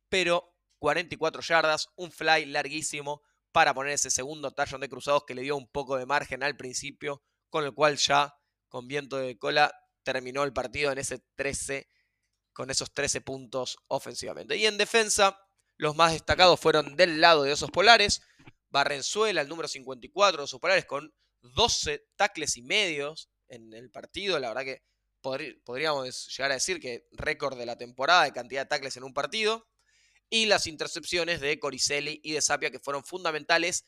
pero 0.10 0.54
44 0.80 1.42
yardas, 1.42 1.88
un 1.96 2.12
fly 2.12 2.46
larguísimo 2.48 3.22
para 3.54 3.74
poner 3.74 3.94
ese 3.94 4.12
segundo 4.12 4.52
touchdown 4.52 4.82
de 4.82 4.90
cruzados 4.90 5.24
que 5.26 5.36
le 5.36 5.42
dio 5.44 5.56
un 5.56 5.70
poco 5.70 5.96
de 5.96 6.06
margen 6.06 6.44
al 6.44 6.58
principio, 6.58 7.24
con 7.50 7.64
el 7.64 7.74
cual 7.74 7.96
ya 7.96 8.36
con 8.68 8.88
viento 8.88 9.18
de 9.18 9.38
cola 9.38 9.74
terminó 10.04 10.44
el 10.44 10.54
partido 10.54 10.92
en 10.92 10.98
ese 10.98 11.20
13 11.36 11.88
con 12.54 12.70
esos 12.70 12.94
13 12.94 13.22
puntos 13.22 13.78
ofensivamente. 13.88 14.58
Y 14.58 14.66
en 14.66 14.78
defensa, 14.78 15.40
los 15.78 15.96
más 15.96 16.12
destacados 16.12 16.60
fueron 16.60 16.96
del 16.96 17.22
lado 17.22 17.44
de 17.44 17.54
Osos 17.54 17.72
Polares, 17.72 18.22
Barrenzuela, 18.70 19.42
el 19.42 19.48
número 19.48 19.68
54 19.68 20.38
de 20.38 20.44
Osos 20.44 20.60
Polares, 20.60 20.86
con 20.86 21.14
12 21.42 22.08
tacles 22.16 22.58
y 22.58 22.62
medios 22.62 23.30
en 23.48 23.74
el 23.74 23.90
partido. 23.90 24.38
La 24.40 24.50
verdad 24.50 24.64
que 24.64 24.84
podríamos 25.22 26.28
llegar 26.36 26.52
a 26.52 26.56
decir 26.56 26.80
que 26.80 27.08
récord 27.12 27.58
de 27.58 27.66
la 27.66 27.78
temporada 27.78 28.24
de 28.24 28.34
cantidad 28.34 28.62
de 28.62 28.70
tacles 28.70 28.98
en 28.98 29.04
un 29.04 29.14
partido 29.14 29.68
y 30.30 30.46
las 30.46 30.68
intercepciones 30.68 31.42
de 31.42 31.60
Coricelli 31.60 32.20
y 32.24 32.34
de 32.34 32.42
Sapia 32.42 32.72
que 32.72 32.80
fueron 32.80 33.04
fundamentales 33.04 33.86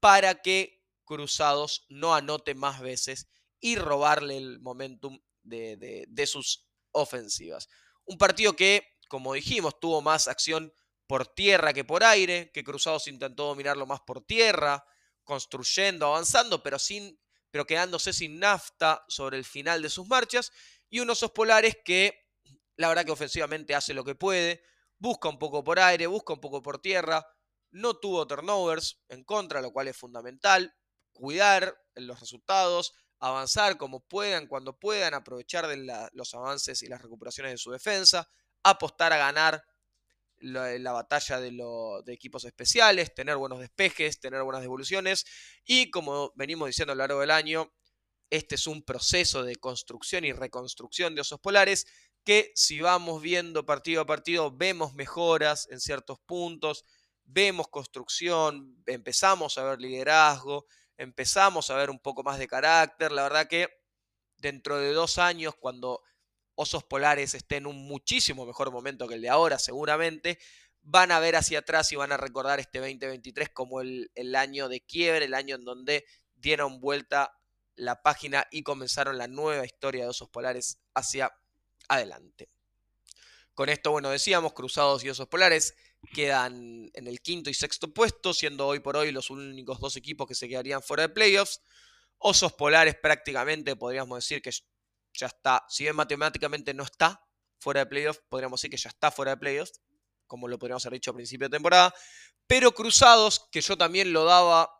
para 0.00 0.36
que 0.36 0.80
Cruzados 1.04 1.84
no 1.88 2.14
anote 2.14 2.54
más 2.54 2.80
veces 2.80 3.28
y 3.60 3.76
robarle 3.76 4.36
el 4.36 4.60
momentum 4.60 5.20
de, 5.42 6.26
sus 6.26 6.66
ofensivas. 6.92 7.68
Un 8.04 8.18
partido 8.18 8.54
que, 8.54 8.86
como 9.08 9.34
dijimos, 9.34 9.78
tuvo 9.80 10.02
más 10.02 10.28
acción 10.28 10.72
por 11.06 11.26
tierra 11.26 11.72
que 11.72 11.84
por 11.84 12.04
aire, 12.04 12.50
que 12.52 12.64
Cruzados 12.64 13.06
intentó 13.08 13.46
dominarlo 13.46 13.86
más 13.86 14.00
por 14.00 14.24
tierra, 14.24 14.84
construyendo, 15.24 16.06
avanzando, 16.06 16.62
pero, 16.62 16.78
sin, 16.78 17.20
pero 17.50 17.66
quedándose 17.66 18.12
sin 18.12 18.38
nafta 18.38 19.04
sobre 19.08 19.38
el 19.38 19.44
final 19.44 19.82
de 19.82 19.90
sus 19.90 20.06
marchas, 20.06 20.52
y 20.88 21.00
unos 21.00 21.18
osos 21.18 21.32
polares 21.32 21.76
que 21.84 22.22
la 22.76 22.88
verdad 22.88 23.04
que 23.04 23.12
ofensivamente 23.12 23.74
hace 23.74 23.94
lo 23.94 24.04
que 24.04 24.14
puede, 24.14 24.62
busca 24.98 25.28
un 25.28 25.38
poco 25.38 25.62
por 25.64 25.78
aire, 25.78 26.06
busca 26.06 26.32
un 26.32 26.40
poco 26.40 26.62
por 26.62 26.80
tierra, 26.80 27.26
no 27.70 27.94
tuvo 27.94 28.26
turnovers 28.26 29.02
en 29.08 29.24
contra, 29.24 29.60
lo 29.60 29.72
cual 29.72 29.88
es 29.88 29.96
fundamental, 29.96 30.74
cuidar 31.12 31.76
los 31.94 32.20
resultados, 32.20 32.94
avanzar 33.22 33.76
como 33.76 34.00
puedan, 34.00 34.48
cuando 34.48 34.76
puedan, 34.76 35.14
aprovechar 35.14 35.68
los 36.12 36.34
avances 36.34 36.82
y 36.82 36.88
las 36.88 37.00
recuperaciones 37.00 37.52
de 37.52 37.58
su 37.58 37.70
defensa, 37.70 38.28
apostar 38.64 39.12
a 39.12 39.16
ganar 39.16 39.64
la, 40.38 40.92
batalla 40.92 41.40
de, 41.40 41.52
de, 42.04 42.12
equipos 42.12 42.44
especiales, 42.44 43.14
tener 43.14 43.36
buenos 43.36 43.60
despejes, 43.60 44.18
tener 44.18 44.42
buenas 44.42 44.62
devoluciones. 44.62 45.24
Y 45.64 45.90
como 45.90 46.32
venimos 46.34 46.66
diciendo 46.66 46.92
a 46.92 46.96
lo 46.96 47.00
largo 47.00 47.20
del 47.20 47.30
año, 47.30 47.72
este 48.28 48.56
es 48.56 48.66
un 48.66 48.82
proceso 48.82 49.44
de 49.44 49.54
construcción 49.54 50.24
y 50.24 50.32
reconstrucción 50.32 51.14
de 51.14 51.20
osos 51.20 51.38
polares 51.38 51.86
que 52.24 52.50
si 52.56 52.80
vamos 52.80 53.22
viendo 53.22 53.66
partido 53.66 54.02
a 54.02 54.06
partido 54.06 54.50
vemos 54.50 54.94
mejoras 54.94 55.68
en 55.70 55.80
ciertos 55.80 56.18
puntos, 56.26 56.84
vemos 57.24 57.68
construcción, 57.68 58.82
empezamos 58.86 59.58
a 59.58 59.64
ver 59.64 59.80
liderazgo, 59.80 60.66
empezamos 61.02 61.70
a 61.70 61.76
ver 61.76 61.90
un 61.90 61.98
poco 61.98 62.22
más 62.22 62.38
de 62.38 62.48
carácter. 62.48 63.12
La 63.12 63.24
verdad 63.24 63.48
que 63.48 63.68
dentro 64.38 64.78
de 64.78 64.92
dos 64.92 65.18
años, 65.18 65.54
cuando 65.58 66.02
Osos 66.54 66.84
Polares 66.84 67.34
esté 67.34 67.56
en 67.56 67.66
un 67.66 67.86
muchísimo 67.86 68.46
mejor 68.46 68.70
momento 68.70 69.08
que 69.08 69.14
el 69.14 69.22
de 69.22 69.28
ahora, 69.28 69.58
seguramente, 69.58 70.38
van 70.82 71.12
a 71.12 71.20
ver 71.20 71.36
hacia 71.36 71.60
atrás 71.60 71.92
y 71.92 71.96
van 71.96 72.12
a 72.12 72.16
recordar 72.16 72.60
este 72.60 72.78
2023 72.78 73.50
como 73.50 73.80
el, 73.80 74.10
el 74.14 74.34
año 74.34 74.68
de 74.68 74.80
quiebre, 74.80 75.26
el 75.26 75.34
año 75.34 75.56
en 75.56 75.64
donde 75.64 76.04
dieron 76.34 76.80
vuelta 76.80 77.38
la 77.76 78.02
página 78.02 78.46
y 78.50 78.62
comenzaron 78.62 79.16
la 79.16 79.28
nueva 79.28 79.64
historia 79.64 80.04
de 80.04 80.10
Osos 80.10 80.28
Polares 80.28 80.78
hacia 80.94 81.32
adelante. 81.88 82.48
Con 83.54 83.68
esto, 83.68 83.90
bueno, 83.90 84.08
decíamos, 84.08 84.54
Cruzados 84.54 85.04
y 85.04 85.10
Osos 85.10 85.28
Polares 85.28 85.74
quedan 86.14 86.90
en 86.94 87.06
el 87.06 87.20
quinto 87.20 87.50
y 87.50 87.54
sexto 87.54 87.92
puesto, 87.92 88.32
siendo 88.32 88.66
hoy 88.66 88.80
por 88.80 88.96
hoy 88.96 89.12
los 89.12 89.28
únicos 89.28 89.78
dos 89.78 89.96
equipos 89.96 90.26
que 90.26 90.34
se 90.34 90.48
quedarían 90.48 90.82
fuera 90.82 91.02
de 91.02 91.08
playoffs. 91.10 91.60
Osos 92.16 92.54
Polares 92.54 92.96
prácticamente 93.00 93.76
podríamos 93.76 94.18
decir 94.18 94.40
que 94.40 94.50
ya 95.14 95.26
está, 95.26 95.64
si 95.68 95.84
bien 95.84 95.96
matemáticamente 95.96 96.72
no 96.72 96.84
está 96.84 97.26
fuera 97.58 97.80
de 97.80 97.86
playoffs, 97.86 98.22
podríamos 98.28 98.60
decir 98.60 98.70
que 98.70 98.78
ya 98.78 98.88
está 98.88 99.10
fuera 99.10 99.32
de 99.32 99.36
playoffs, 99.36 99.82
como 100.26 100.48
lo 100.48 100.58
podríamos 100.58 100.86
haber 100.86 100.98
dicho 100.98 101.10
a 101.10 101.14
principio 101.14 101.48
de 101.48 101.56
temporada. 101.56 101.94
Pero 102.46 102.72
Cruzados, 102.72 103.48
que 103.52 103.60
yo 103.60 103.76
también 103.76 104.14
lo 104.14 104.24
daba 104.24 104.70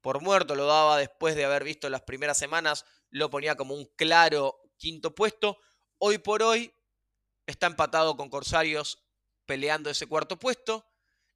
por 0.00 0.22
muerto, 0.22 0.54
lo 0.54 0.66
daba 0.66 0.96
después 0.98 1.36
de 1.36 1.44
haber 1.44 1.64
visto 1.64 1.90
las 1.90 2.02
primeras 2.02 2.38
semanas, 2.38 2.86
lo 3.10 3.28
ponía 3.28 3.54
como 3.54 3.74
un 3.74 3.86
claro 3.96 4.60
quinto 4.76 5.14
puesto. 5.14 5.58
Hoy 5.98 6.18
por 6.18 6.42
hoy 6.42 6.74
está 7.46 7.66
empatado 7.66 8.16
con 8.16 8.30
Corsarios 8.30 9.04
peleando 9.46 9.90
ese 9.90 10.06
cuarto 10.06 10.38
puesto 10.38 10.86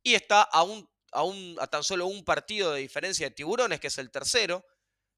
y 0.02 0.14
está 0.14 0.48
a, 0.50 0.64
a, 1.12 1.66
tan 1.66 1.82
solo 1.82 2.06
un 2.06 2.24
partido 2.24 2.72
de 2.72 2.80
diferencia 2.80 3.28
de 3.28 3.34
Tiburones, 3.34 3.80
que 3.80 3.88
es 3.88 3.98
el 3.98 4.10
tercero. 4.10 4.64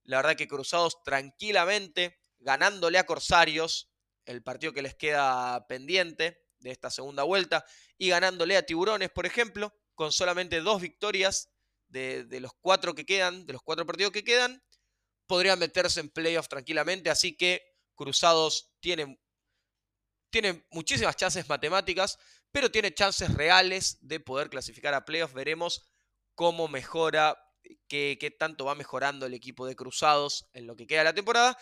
La 0.04 0.18
verdad 0.18 0.36
que 0.36 0.48
Cruzados 0.48 1.02
tranquilamente, 1.04 2.18
ganándole 2.38 2.98
a 2.98 3.06
Corsarios, 3.06 3.92
el 4.24 4.42
partido 4.42 4.72
que 4.72 4.82
les 4.82 4.94
queda 4.94 5.66
pendiente 5.66 6.42
de 6.58 6.70
esta 6.70 6.90
segunda 6.90 7.22
vuelta, 7.22 7.64
y 7.96 8.08
ganándole 8.08 8.56
a 8.56 8.66
Tiburones, 8.66 9.10
por 9.10 9.26
ejemplo, 9.26 9.72
con 9.94 10.12
solamente 10.12 10.60
dos 10.60 10.80
victorias 10.80 11.50
de, 11.88 12.24
de 12.24 12.40
los 12.40 12.52
cuatro 12.60 12.94
que 12.94 13.06
quedan, 13.06 13.46
de 13.46 13.52
los 13.52 13.62
cuatro 13.62 13.86
partidos 13.86 14.12
que 14.12 14.24
quedan, 14.24 14.62
podrían 15.26 15.58
meterse 15.58 16.00
en 16.00 16.10
playoffs 16.10 16.48
tranquilamente. 16.48 17.10
Así 17.10 17.36
que 17.36 17.62
Cruzados 17.94 18.72
tiene 18.80 19.20
tiene 20.30 20.66
muchísimas 20.70 21.16
chances 21.16 21.48
matemáticas, 21.48 22.18
pero 22.52 22.70
tiene 22.70 22.94
chances 22.94 23.32
reales 23.34 23.98
de 24.00 24.20
poder 24.20 24.48
clasificar 24.48 24.94
a 24.94 25.04
playoffs. 25.04 25.34
Veremos 25.34 25.90
cómo 26.34 26.68
mejora, 26.68 27.36
qué, 27.88 28.36
tanto 28.38 28.64
va 28.64 28.74
mejorando 28.74 29.26
el 29.26 29.34
equipo 29.34 29.66
de 29.66 29.76
Cruzados 29.76 30.48
en 30.52 30.66
lo 30.66 30.76
que 30.76 30.86
queda 30.86 31.04
la 31.04 31.14
temporada 31.14 31.58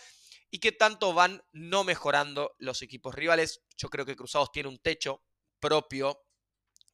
y 0.51 0.59
qué 0.59 0.71
tanto 0.71 1.13
van 1.13 1.43
no 1.51 1.83
mejorando 1.83 2.55
los 2.59 2.81
equipos 2.81 3.13
rivales. 3.13 3.61
Yo 3.77 3.89
creo 3.89 4.05
que 4.05 4.15
Cruzados 4.15 4.51
tiene 4.51 4.69
un 4.69 4.79
techo 4.79 5.23
propio 5.59 6.25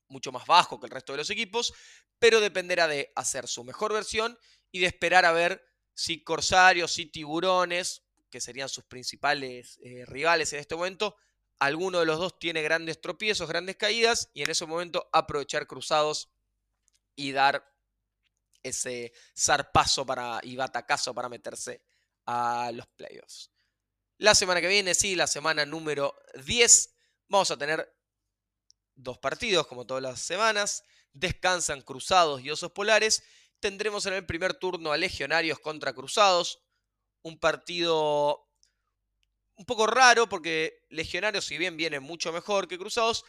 mucho 0.08 0.32
más 0.32 0.46
bajo 0.46 0.80
que 0.80 0.88
el 0.88 0.92
resto 0.92 1.14
de 1.14 1.18
los 1.18 1.30
equipos, 1.30 1.74
pero 2.20 2.40
dependerá 2.40 2.88
de 2.88 3.12
hacer 3.16 3.48
su 3.48 3.64
mejor 3.64 3.94
versión 3.94 4.38
y 4.72 4.80
de 4.80 4.88
esperar 4.88 5.26
a 5.26 5.32
ver 5.32 5.64
si 5.94 6.24
Corsarios 6.24 7.00
y 7.00 7.06
Tiburones, 7.06 8.04
que 8.30 8.42
serían 8.42 8.70
sus 8.70 8.84
principales 8.84 9.80
eh, 9.82 10.06
rivales 10.06 10.52
en 10.54 10.60
este 10.60 10.76
momento, 10.76 11.16
alguno 11.60 12.00
de 12.00 12.06
los 12.06 12.20
dos 12.20 12.38
tiene 12.40 12.62
grandes 12.62 13.00
tropiezos, 13.00 13.48
grandes 13.48 13.78
caídas, 13.78 14.30
y 14.34 14.44
en 14.44 14.50
ese 14.50 14.66
momento 14.66 15.10
aprovechar 15.12 15.68
cruzados 15.68 16.30
y 17.16 17.32
dar 17.32 17.72
ese 18.64 19.14
zarpazo 19.38 20.06
para, 20.06 20.40
y 20.44 20.56
batacazo 20.56 21.14
para 21.14 21.30
meterse 21.30 21.82
a 22.26 22.72
los 22.74 22.88
playoffs. 22.88 23.52
La 24.18 24.34
semana 24.34 24.62
que 24.62 24.68
viene, 24.68 24.94
sí, 24.94 25.16
la 25.16 25.28
semana 25.28 25.66
número 25.66 26.16
10, 26.46 26.96
vamos 27.28 27.52
a 27.52 27.58
tener 27.58 27.94
dos 28.96 29.18
partidos, 29.18 29.68
como 29.68 29.86
todas 29.86 30.02
las 30.02 30.22
semanas. 30.22 30.84
Descansan 31.12 31.82
Cruzados 31.82 32.42
y 32.42 32.50
Osos 32.50 32.72
Polares. 32.72 33.24
Tendremos 33.60 34.06
en 34.06 34.14
el 34.14 34.26
primer 34.26 34.54
turno 34.54 34.92
a 34.92 34.98
Legionarios 34.98 35.60
contra 35.60 35.94
Cruzados. 35.94 36.64
Un 37.22 37.40
partido 37.40 38.45
un 39.58 39.66
poco 39.66 39.88
raro 39.88 40.28
porque 40.28 40.86
Legionarios, 40.90 41.46
si 41.46 41.58
bien 41.58 41.78
viene 41.78 42.00
mucho 42.00 42.32
mejor 42.34 42.68
que 42.68 42.78
Cruzados, 42.78 43.26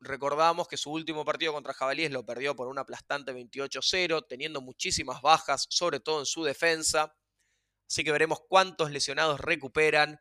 recordamos 0.00 0.68
que 0.68 0.76
su 0.76 0.90
último 0.90 1.24
partido 1.24 1.52
contra 1.52 1.74
Jabalíes 1.74 2.10
lo 2.10 2.24
perdió 2.24 2.54
por 2.54 2.68
un 2.68 2.78
aplastante 2.78 3.32
28-0, 3.32 4.26
teniendo 4.28 4.60
muchísimas 4.60 5.20
bajas, 5.22 5.66
sobre 5.68 6.00
todo 6.00 6.20
en 6.20 6.26
su 6.26 6.44
defensa. 6.44 7.14
Así 7.88 8.04
que 8.04 8.12
veremos 8.12 8.40
cuántos 8.48 8.90
lesionados 8.90 9.40
recuperan, 9.40 10.20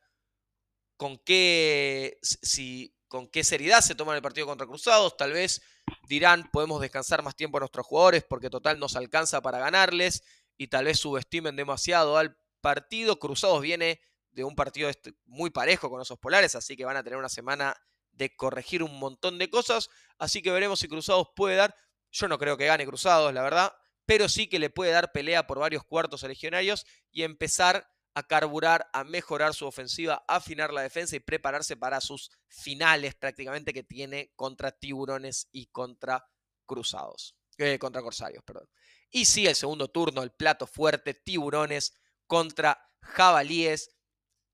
con 0.98 1.18
qué, 1.20 2.18
si, 2.22 2.96
con 3.08 3.28
qué 3.28 3.44
seriedad 3.44 3.82
se 3.82 3.96
toman 3.96 4.16
el 4.16 4.22
partido 4.22 4.48
contra 4.48 4.68
Cruzados. 4.68 5.16
Tal 5.16 5.32
vez 5.34 5.62
dirán, 6.08 6.50
podemos 6.52 6.82
descansar 6.82 7.22
más 7.24 7.36
tiempo 7.36 7.58
a 7.58 7.62
nuestros 7.62 7.86
jugadores 7.86 8.24
porque 8.24 8.50
total 8.50 8.80
nos 8.80 8.96
alcanza 8.96 9.42
para 9.42 9.60
ganarles 9.60 10.24
y 10.58 10.68
tal 10.68 10.86
vez 10.86 11.00
subestimen 11.00 11.56
demasiado 11.56 12.18
al 12.18 12.38
partido. 12.62 13.20
Cruzados 13.20 13.62
viene 13.62 14.02
de 14.38 14.44
un 14.44 14.56
partido 14.56 14.92
muy 15.26 15.50
parejo 15.50 15.90
con 15.90 16.00
esos 16.00 16.20
polares, 16.20 16.54
así 16.54 16.78
que 16.78 16.86
van 16.86 16.96
a 16.96 17.04
tener 17.04 17.18
una 17.18 17.28
semana 17.28 17.76
de 18.12 18.36
corregir 18.36 18.84
un 18.84 19.00
montón 19.00 19.40
de 19.40 19.50
cosas, 19.50 19.90
así 20.20 20.44
que 20.44 20.52
veremos 20.52 20.80
si 20.80 20.88
Cruzados 20.88 21.30
puede 21.36 21.56
dar, 21.56 21.76
yo 22.12 22.28
no 22.28 22.38
creo 22.38 22.56
que 22.56 22.68
gane 22.68 22.86
Cruzados, 22.86 23.34
la 23.34 23.42
verdad, 23.42 23.74
pero 24.06 24.30
sí 24.30 24.48
que 24.48 24.60
le 24.60 24.70
puede 24.70 24.92
dar 24.92 25.12
pelea 25.12 25.48
por 25.48 25.58
varios 25.58 25.84
cuartos 25.84 26.24
a 26.24 26.28
Legionarios 26.28 26.86
y 27.10 27.24
empezar 27.24 27.90
a 28.14 28.22
carburar, 28.22 28.88
a 28.94 29.04
mejorar 29.04 29.56
su 29.56 29.66
ofensiva, 29.66 30.24
afinar 30.28 30.72
la 30.72 30.84
defensa 30.84 31.16
y 31.16 31.20
prepararse 31.20 31.76
para 31.76 32.00
sus 32.00 32.30
finales 32.48 33.16
prácticamente 33.16 33.74
que 33.74 33.82
tiene 33.82 34.34
contra 34.36 34.72
Tiburones 34.72 35.50
y 35.52 35.66
contra 35.66 36.30
Cruzados, 36.68 37.36
eh, 37.58 37.80
contra 37.80 38.04
Corsarios, 38.04 38.44
perdón. 38.44 38.70
Y 39.10 39.26
sí, 39.26 39.48
el 39.48 39.56
segundo 39.56 39.88
turno, 39.88 40.22
el 40.22 40.32
plato 40.32 40.68
fuerte, 40.68 41.16
Tiburones 41.16 41.98
contra 42.28 42.80
Jabalíes 43.02 43.97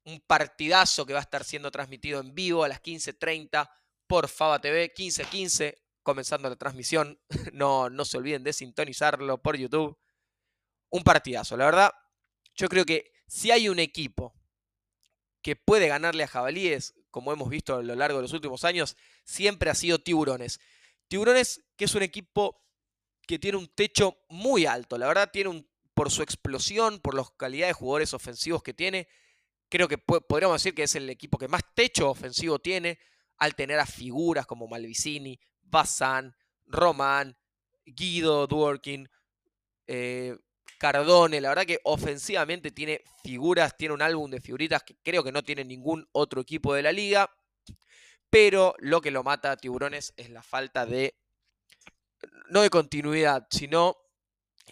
un 0.05 0.19
partidazo 0.21 1.05
que 1.05 1.13
va 1.13 1.19
a 1.19 1.23
estar 1.23 1.43
siendo 1.43 1.71
transmitido 1.71 2.19
en 2.19 2.33
vivo 2.35 2.63
a 2.63 2.67
las 2.67 2.81
15.30 2.81 3.69
por 4.07 4.27
Faba 4.27 4.59
TV, 4.59 4.93
15.15, 4.93 5.75
comenzando 6.03 6.49
la 6.49 6.55
transmisión. 6.55 7.19
No, 7.53 7.89
no 7.89 8.03
se 8.05 8.17
olviden 8.17 8.43
de 8.43 8.53
sintonizarlo 8.53 9.41
por 9.41 9.57
YouTube. 9.57 9.97
Un 10.89 11.03
partidazo, 11.03 11.55
la 11.55 11.65
verdad. 11.65 11.91
Yo 12.55 12.67
creo 12.67 12.85
que 12.85 13.11
si 13.27 13.51
hay 13.51 13.69
un 13.69 13.79
equipo 13.79 14.33
que 15.41 15.55
puede 15.55 15.87
ganarle 15.87 16.23
a 16.23 16.27
Jabalíes, 16.27 16.95
como 17.11 17.31
hemos 17.31 17.49
visto 17.49 17.75
a 17.75 17.83
lo 17.83 17.95
largo 17.95 18.17
de 18.17 18.23
los 18.23 18.33
últimos 18.33 18.63
años, 18.63 18.97
siempre 19.23 19.69
ha 19.69 19.75
sido 19.75 19.99
Tiburones. 19.99 20.59
Tiburones, 21.07 21.63
que 21.75 21.85
es 21.85 21.95
un 21.95 22.01
equipo 22.01 22.63
que 23.27 23.39
tiene 23.39 23.57
un 23.57 23.67
techo 23.67 24.17
muy 24.29 24.65
alto, 24.65 24.97
la 24.97 25.07
verdad, 25.07 25.29
tiene 25.31 25.49
un, 25.49 25.69
por 25.93 26.11
su 26.11 26.23
explosión, 26.23 26.99
por 26.99 27.13
la 27.13 27.23
calidad 27.37 27.67
de 27.67 27.73
jugadores 27.73 28.13
ofensivos 28.13 28.63
que 28.63 28.73
tiene, 28.73 29.07
Creo 29.73 29.87
que 29.87 29.97
podríamos 29.97 30.61
decir 30.61 30.75
que 30.75 30.83
es 30.83 30.93
el 30.93 31.09
equipo 31.09 31.39
que 31.39 31.47
más 31.47 31.63
techo 31.73 32.07
ofensivo 32.07 32.59
tiene 32.59 32.99
al 33.39 33.55
tener 33.55 33.79
a 33.79 33.87
figuras 33.87 34.45
como 34.45 34.67
Malvicini, 34.67 35.39
Bazán, 35.63 36.35
Román, 36.67 37.35
Guido, 37.83 38.45
Dworkin, 38.45 39.09
eh, 39.87 40.37
Cardone. 40.77 41.41
La 41.41 41.49
verdad 41.49 41.65
que 41.65 41.79
ofensivamente 41.85 42.69
tiene 42.69 43.01
figuras, 43.23 43.75
tiene 43.75 43.95
un 43.95 44.03
álbum 44.03 44.29
de 44.29 44.41
figuritas 44.41 44.83
que 44.83 44.95
creo 45.01 45.23
que 45.23 45.31
no 45.31 45.41
tiene 45.41 45.65
ningún 45.65 46.07
otro 46.11 46.39
equipo 46.39 46.75
de 46.75 46.83
la 46.83 46.91
liga. 46.91 47.35
Pero 48.29 48.75
lo 48.77 49.01
que 49.01 49.09
lo 49.09 49.23
mata 49.23 49.53
a 49.53 49.57
Tiburones 49.57 50.13
es 50.17 50.29
la 50.29 50.43
falta 50.43 50.85
de, 50.85 51.15
no 52.51 52.61
de 52.61 52.69
continuidad, 52.69 53.47
sino 53.49 53.97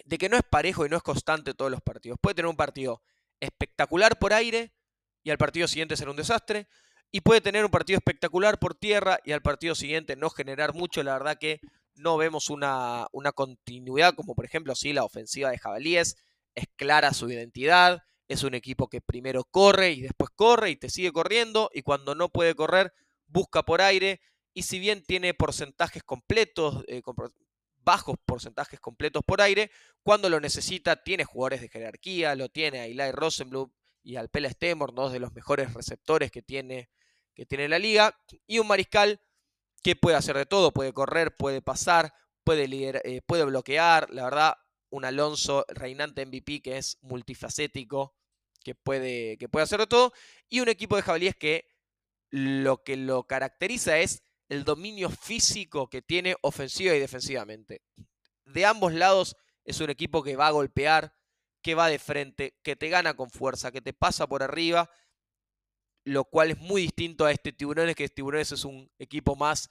de 0.04 0.16
que 0.16 0.28
no 0.28 0.36
es 0.36 0.44
parejo 0.48 0.86
y 0.86 0.88
no 0.88 0.96
es 0.96 1.02
constante 1.02 1.54
todos 1.54 1.72
los 1.72 1.82
partidos. 1.82 2.20
Puede 2.22 2.36
tener 2.36 2.48
un 2.48 2.56
partido 2.56 3.02
espectacular 3.40 4.16
por 4.20 4.32
aire 4.32 4.72
y 5.22 5.30
al 5.30 5.38
partido 5.38 5.68
siguiente 5.68 5.96
ser 5.96 6.08
un 6.08 6.16
desastre. 6.16 6.68
Y 7.10 7.20
puede 7.20 7.40
tener 7.40 7.64
un 7.64 7.70
partido 7.70 7.98
espectacular 7.98 8.58
por 8.58 8.74
tierra 8.74 9.18
y 9.24 9.32
al 9.32 9.42
partido 9.42 9.74
siguiente 9.74 10.16
no 10.16 10.30
generar 10.30 10.74
mucho. 10.74 11.02
La 11.02 11.12
verdad 11.12 11.36
que 11.38 11.60
no 11.94 12.16
vemos 12.16 12.48
una, 12.48 13.06
una 13.12 13.32
continuidad, 13.32 14.14
como 14.14 14.34
por 14.34 14.46
ejemplo, 14.46 14.74
sí, 14.74 14.92
la 14.92 15.04
ofensiva 15.04 15.50
de 15.50 15.58
Jabalíes. 15.58 16.16
Es 16.54 16.66
clara 16.76 17.12
su 17.12 17.30
identidad. 17.30 18.02
Es 18.28 18.44
un 18.44 18.54
equipo 18.54 18.88
que 18.88 19.02
primero 19.02 19.44
corre 19.44 19.92
y 19.92 20.00
después 20.00 20.30
corre 20.34 20.70
y 20.70 20.76
te 20.76 20.88
sigue 20.88 21.12
corriendo. 21.12 21.70
Y 21.74 21.82
cuando 21.82 22.14
no 22.14 22.30
puede 22.30 22.54
correr, 22.54 22.94
busca 23.26 23.62
por 23.62 23.82
aire 23.82 24.20
y 24.54 24.62
si 24.62 24.78
bien 24.78 25.02
tiene 25.04 25.34
porcentajes 25.34 26.02
completos, 26.02 26.84
eh, 26.88 27.02
bajos 27.78 28.16
porcentajes 28.24 28.80
completos 28.80 29.22
por 29.24 29.40
aire, 29.40 29.70
cuando 30.02 30.28
lo 30.28 30.40
necesita 30.40 31.02
tiene 31.02 31.24
jugadores 31.24 31.60
de 31.60 31.68
jerarquía, 31.68 32.34
lo 32.34 32.48
tiene 32.48 32.80
a 32.80 32.86
Eli 32.86 33.10
Rosenblum 33.12 33.70
y 34.02 34.16
al 34.16 34.28
Pela 34.28 34.50
Stemor, 34.50 34.94
dos 34.94 35.12
de 35.12 35.20
los 35.20 35.32
mejores 35.32 35.72
receptores 35.74 36.30
que 36.30 36.42
tiene, 36.42 36.90
que 37.34 37.46
tiene 37.46 37.68
la 37.68 37.78
liga, 37.78 38.18
y 38.46 38.58
un 38.58 38.66
mariscal 38.66 39.20
que 39.82 39.96
puede 39.96 40.16
hacer 40.16 40.36
de 40.36 40.46
todo, 40.46 40.72
puede 40.72 40.92
correr, 40.92 41.36
puede 41.36 41.62
pasar, 41.62 42.14
puede, 42.44 42.66
eh, 43.04 43.22
puede 43.22 43.44
bloquear, 43.44 44.10
la 44.10 44.24
verdad, 44.24 44.54
un 44.90 45.04
Alonso 45.04 45.64
reinante 45.68 46.26
MVP 46.26 46.60
que 46.62 46.78
es 46.78 46.98
multifacético, 47.00 48.14
que 48.62 48.74
puede, 48.74 49.38
que 49.38 49.48
puede 49.48 49.64
hacer 49.64 49.80
de 49.80 49.86
todo, 49.86 50.12
y 50.48 50.60
un 50.60 50.68
equipo 50.68 50.96
de 50.96 51.02
jabalíes 51.02 51.34
que 51.36 51.68
lo 52.30 52.82
que 52.82 52.96
lo 52.96 53.26
caracteriza 53.26 53.98
es 53.98 54.22
el 54.48 54.64
dominio 54.64 55.10
físico 55.10 55.88
que 55.88 56.02
tiene 56.02 56.36
ofensiva 56.42 56.94
y 56.94 57.00
defensivamente. 57.00 57.82
De 58.44 58.66
ambos 58.66 58.92
lados 58.92 59.36
es 59.64 59.80
un 59.80 59.90
equipo 59.90 60.22
que 60.22 60.36
va 60.36 60.48
a 60.48 60.52
golpear, 60.52 61.14
que 61.62 61.74
va 61.74 61.88
de 61.88 61.98
frente, 61.98 62.58
que 62.62 62.76
te 62.76 62.88
gana 62.88 63.14
con 63.14 63.30
fuerza, 63.30 63.70
que 63.70 63.80
te 63.80 63.92
pasa 63.92 64.26
por 64.26 64.42
arriba, 64.42 64.90
lo 66.04 66.24
cual 66.24 66.50
es 66.50 66.58
muy 66.58 66.82
distinto 66.82 67.24
a 67.24 67.32
este 67.32 67.52
Tiburones, 67.52 67.94
que 67.94 68.08
Tiburones 68.08 68.52
es 68.52 68.64
un 68.64 68.90
equipo 68.98 69.36
más, 69.36 69.70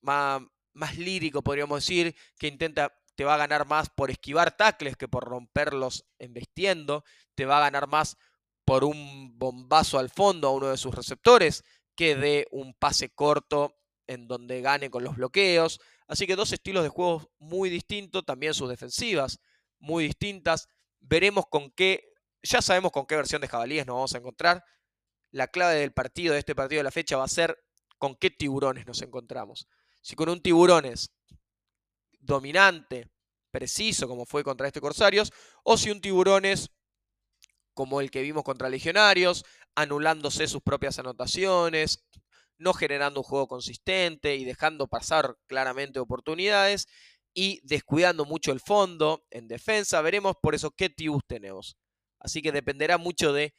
más, 0.00 0.96
lírico, 0.96 1.42
podríamos 1.42 1.80
decir, 1.80 2.16
que 2.38 2.48
intenta, 2.48 2.94
te 3.14 3.24
va 3.24 3.34
a 3.34 3.38
ganar 3.38 3.66
más 3.66 3.90
por 3.90 4.10
esquivar 4.10 4.56
tacles 4.56 4.96
que 4.96 5.08
por 5.08 5.24
romperlos 5.24 6.06
embestiendo, 6.18 7.04
te 7.34 7.44
va 7.44 7.58
a 7.58 7.60
ganar 7.60 7.86
más 7.86 8.16
por 8.64 8.84
un 8.84 9.38
bombazo 9.38 9.98
al 9.98 10.08
fondo 10.08 10.48
a 10.48 10.52
uno 10.52 10.68
de 10.68 10.78
sus 10.78 10.94
receptores 10.94 11.62
que 11.94 12.16
de 12.16 12.48
un 12.50 12.74
pase 12.74 13.10
corto 13.10 13.76
en 14.06 14.26
donde 14.26 14.62
gane 14.62 14.90
con 14.90 15.04
los 15.04 15.16
bloqueos. 15.16 15.80
Así 16.06 16.26
que 16.26 16.36
dos 16.36 16.52
estilos 16.52 16.82
de 16.82 16.88
juego 16.88 17.30
muy 17.38 17.70
distintos, 17.70 18.24
también 18.24 18.54
sus 18.54 18.68
defensivas 18.68 19.38
muy 19.78 20.04
distintas. 20.04 20.68
Veremos 21.06 21.46
con 21.50 21.70
qué, 21.70 22.12
ya 22.42 22.62
sabemos 22.62 22.90
con 22.90 23.06
qué 23.06 23.14
versión 23.16 23.42
de 23.42 23.48
jabalíes 23.48 23.86
nos 23.86 23.94
vamos 23.94 24.14
a 24.14 24.18
encontrar. 24.18 24.64
La 25.30 25.48
clave 25.48 25.74
del 25.74 25.92
partido, 25.92 26.32
de 26.32 26.38
este 26.38 26.54
partido 26.54 26.80
de 26.80 26.84
la 26.84 26.90
fecha, 26.90 27.16
va 27.16 27.24
a 27.24 27.28
ser 27.28 27.58
con 27.98 28.16
qué 28.16 28.30
tiburones 28.30 28.86
nos 28.86 29.02
encontramos. 29.02 29.68
Si 30.00 30.16
con 30.16 30.28
un 30.28 30.40
tiburones 30.40 31.10
dominante, 32.20 33.10
preciso, 33.50 34.08
como 34.08 34.24
fue 34.24 34.42
contra 34.42 34.66
este 34.66 34.80
Corsarios, 34.80 35.30
o 35.62 35.76
si 35.76 35.90
un 35.90 36.00
tiburones 36.00 36.70
como 37.74 38.00
el 38.00 38.10
que 38.10 38.22
vimos 38.22 38.44
contra 38.44 38.68
Legionarios, 38.70 39.44
anulándose 39.74 40.46
sus 40.46 40.62
propias 40.62 40.98
anotaciones, 40.98 42.04
no 42.56 42.72
generando 42.72 43.20
un 43.20 43.24
juego 43.24 43.48
consistente 43.48 44.36
y 44.36 44.44
dejando 44.44 44.86
pasar 44.86 45.36
claramente 45.46 45.98
oportunidades 45.98 46.86
y 47.34 47.60
descuidando 47.64 48.24
mucho 48.24 48.52
el 48.52 48.60
fondo 48.60 49.26
en 49.30 49.48
defensa. 49.48 50.00
Veremos 50.00 50.36
por 50.40 50.54
eso 50.54 50.70
qué 50.70 50.88
tibus 50.88 51.22
tenemos. 51.26 51.76
Así 52.20 52.40
que 52.40 52.52
dependerá 52.52 52.96
mucho 52.96 53.32
de 53.32 53.54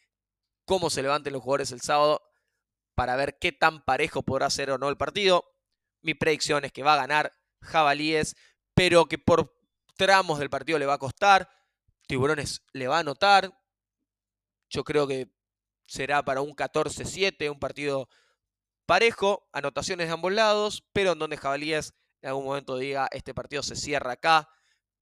cómo 0.65 0.89
se 0.89 1.03
levanten 1.03 1.33
los 1.33 1.43
jugadores 1.43 1.71
el 1.71 1.81
sábado 1.81 2.21
para 2.95 3.15
ver 3.17 3.37
qué 3.39 3.51
tan 3.51 3.83
parejo 3.83 4.23
podrá 4.23 4.49
ser 4.49 4.71
o 4.71 4.77
no 4.77 4.89
el 4.89 4.97
partido. 4.97 5.43
Mi 6.01 6.13
predicción 6.13 6.63
es 6.65 6.71
que 6.71 6.83
va 6.83 6.93
a 6.93 6.97
ganar 6.97 7.31
Jabalíes, 7.61 8.35
pero 8.73 9.05
que 9.05 9.17
por 9.17 9.53
tramos 9.97 10.39
del 10.39 10.49
partido 10.49 10.79
le 10.79 10.85
va 10.85 10.93
a 10.93 10.99
costar. 10.99 11.49
Tiburones 12.07 12.61
le 12.73 12.87
va 12.87 12.97
a 12.97 12.99
anotar. 12.99 13.51
Yo 14.69 14.83
creo 14.83 15.07
que 15.07 15.29
será 15.85 16.23
para 16.23 16.41
un 16.41 16.55
14-7, 16.55 17.51
un 17.51 17.59
partido 17.59 18.07
parejo, 18.85 19.47
anotaciones 19.51 20.07
de 20.07 20.13
ambos 20.13 20.31
lados, 20.31 20.83
pero 20.93 21.11
en 21.11 21.19
donde 21.19 21.37
Jabalíes 21.37 21.93
en 22.25 22.29
algún 22.29 22.45
momento 22.45 22.75
diga, 22.75 23.07
este 23.11 23.35
partido 23.35 23.61
se 23.61 23.75
cierra 23.75 24.13
acá, 24.13 24.49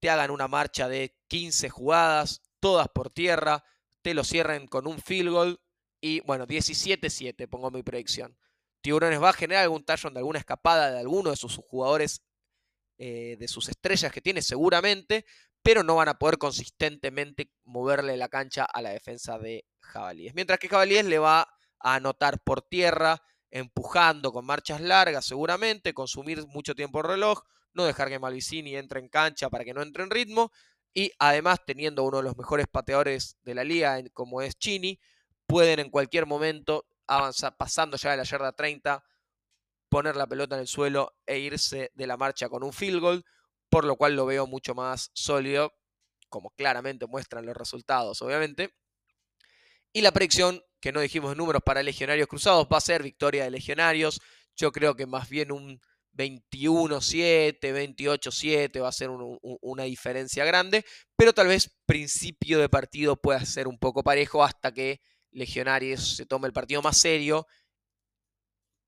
te 0.01 0.09
hagan 0.09 0.29
una 0.29 0.49
marcha 0.49 0.89
de 0.89 1.17
15 1.29 1.69
jugadas, 1.69 2.41
todas 2.59 2.89
por 2.89 3.11
tierra, 3.11 3.63
te 4.01 4.13
lo 4.13 4.25
cierren 4.25 4.67
con 4.67 4.87
un 4.87 4.99
field 4.99 5.29
goal 5.29 5.61
y 6.01 6.19
bueno, 6.19 6.45
17-7 6.45 7.47
pongo 7.47 7.71
mi 7.71 7.81
predicción. 7.81 8.37
Tiburones 8.81 9.23
va 9.23 9.29
a 9.29 9.33
generar 9.33 9.63
algún 9.63 9.85
touchdown 9.85 10.13
de 10.13 10.19
alguna 10.19 10.39
escapada 10.39 10.91
de 10.91 10.99
alguno 10.99 11.29
de 11.29 11.37
sus 11.37 11.55
jugadores, 11.55 12.25
eh, 12.97 13.37
de 13.39 13.47
sus 13.47 13.69
estrellas 13.69 14.11
que 14.11 14.19
tiene 14.19 14.41
seguramente, 14.41 15.25
pero 15.61 15.81
no 15.81 15.95
van 15.95 16.09
a 16.09 16.19
poder 16.19 16.37
consistentemente 16.37 17.53
moverle 17.63 18.17
la 18.17 18.27
cancha 18.27 18.65
a 18.65 18.81
la 18.81 18.89
defensa 18.89 19.39
de 19.39 19.63
Jabalíes. 19.79 20.35
Mientras 20.35 20.59
que 20.59 20.67
Jabalíes 20.67 21.05
le 21.05 21.19
va 21.19 21.47
a 21.79 21.95
anotar 21.95 22.43
por 22.43 22.63
tierra, 22.63 23.23
empujando 23.53 24.31
con 24.31 24.45
marchas 24.45 24.81
largas 24.81 25.25
seguramente, 25.25 25.93
consumir 25.93 26.45
mucho 26.47 26.73
tiempo 26.73 27.01
el 27.01 27.05
reloj, 27.05 27.43
no 27.73 27.85
dejar 27.85 28.09
que 28.09 28.17
Malvicini 28.17 28.75
entre 28.75 28.99
en 28.99 29.09
cancha 29.09 29.51
para 29.51 29.63
que 29.63 29.75
no 29.75 29.83
entre 29.83 30.03
en 30.03 30.09
ritmo 30.09 30.51
y 30.91 31.11
además 31.19 31.59
teniendo 31.63 32.03
uno 32.03 32.17
de 32.17 32.23
los 32.23 32.35
mejores 32.35 32.65
pateadores 32.67 33.37
de 33.43 33.53
la 33.53 33.63
liga 33.63 34.01
como 34.11 34.41
es 34.41 34.57
Chini, 34.57 34.99
pueden 35.45 35.79
en 35.79 35.91
cualquier 35.91 36.25
momento 36.25 36.87
avanzar 37.05 37.55
pasando 37.55 37.95
ya 37.95 38.11
de 38.11 38.17
la 38.17 38.23
yarda 38.23 38.53
30, 38.53 39.03
poner 39.87 40.15
la 40.15 40.25
pelota 40.25 40.55
en 40.55 40.61
el 40.61 40.67
suelo 40.67 41.13
e 41.27 41.37
irse 41.37 41.91
de 41.93 42.07
la 42.07 42.17
marcha 42.17 42.49
con 42.49 42.63
un 42.63 42.73
field 42.73 43.01
goal, 43.01 43.25
por 43.69 43.85
lo 43.85 43.97
cual 43.97 44.15
lo 44.15 44.25
veo 44.25 44.47
mucho 44.47 44.73
más 44.73 45.11
sólido, 45.13 45.73
como 46.27 46.49
claramente 46.51 47.05
muestran 47.05 47.45
los 47.45 47.55
resultados, 47.55 48.19
obviamente. 48.23 48.73
Y 49.93 50.01
la 50.01 50.11
predicción 50.11 50.61
que 50.83 50.91
no 50.91 50.99
dijimos 50.99 51.37
números 51.37 51.61
para 51.63 51.81
Legionarios 51.81 52.27
Cruzados, 52.27 52.67
va 52.71 52.77
a 52.77 52.81
ser 52.81 53.01
victoria 53.03 53.45
de 53.45 53.51
Legionarios. 53.51 54.19
Yo 54.53 54.73
creo 54.73 54.95
que 54.97 55.05
más 55.05 55.29
bien 55.29 55.49
un 55.53 55.79
21-7, 56.11 57.59
28-7 57.61 58.81
va 58.81 58.89
a 58.89 58.91
ser 58.91 59.09
una 59.09 59.83
diferencia 59.83 60.43
grande, 60.43 60.83
pero 61.15 61.31
tal 61.31 61.47
vez 61.47 61.73
principio 61.85 62.59
de 62.59 62.67
partido 62.67 63.15
pueda 63.15 63.45
ser 63.45 63.69
un 63.69 63.79
poco 63.79 64.03
parejo 64.03 64.43
hasta 64.43 64.73
que 64.73 64.99
Legionarios 65.31 66.17
se 66.17 66.25
tome 66.25 66.47
el 66.47 66.53
partido 66.53 66.81
más 66.81 66.97
serio, 66.97 67.47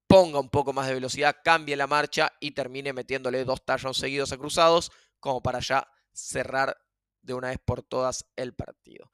ponga 0.06 0.41
un 0.41 0.50
poco 0.50 0.74
más 0.74 0.88
de 0.88 0.96
velocidad, 0.96 1.38
cambie 1.46 1.78
la 1.78 1.88
marcha 1.88 2.34
y 2.41 2.52
termine 2.52 2.91
metiéndole 2.91 3.46
dos 3.46 3.63
touchdowns 3.63 3.98
seguidos 3.98 4.34
a 4.34 4.38
Cruzados 4.38 4.91
como 5.22 5.41
para 5.41 5.60
ya 5.60 5.88
cerrar 6.12 6.78
de 7.22 7.34
una 7.34 7.48
vez 7.48 7.60
por 7.63 7.84
todas 7.84 8.26
el 8.36 8.54
partido. 8.54 9.12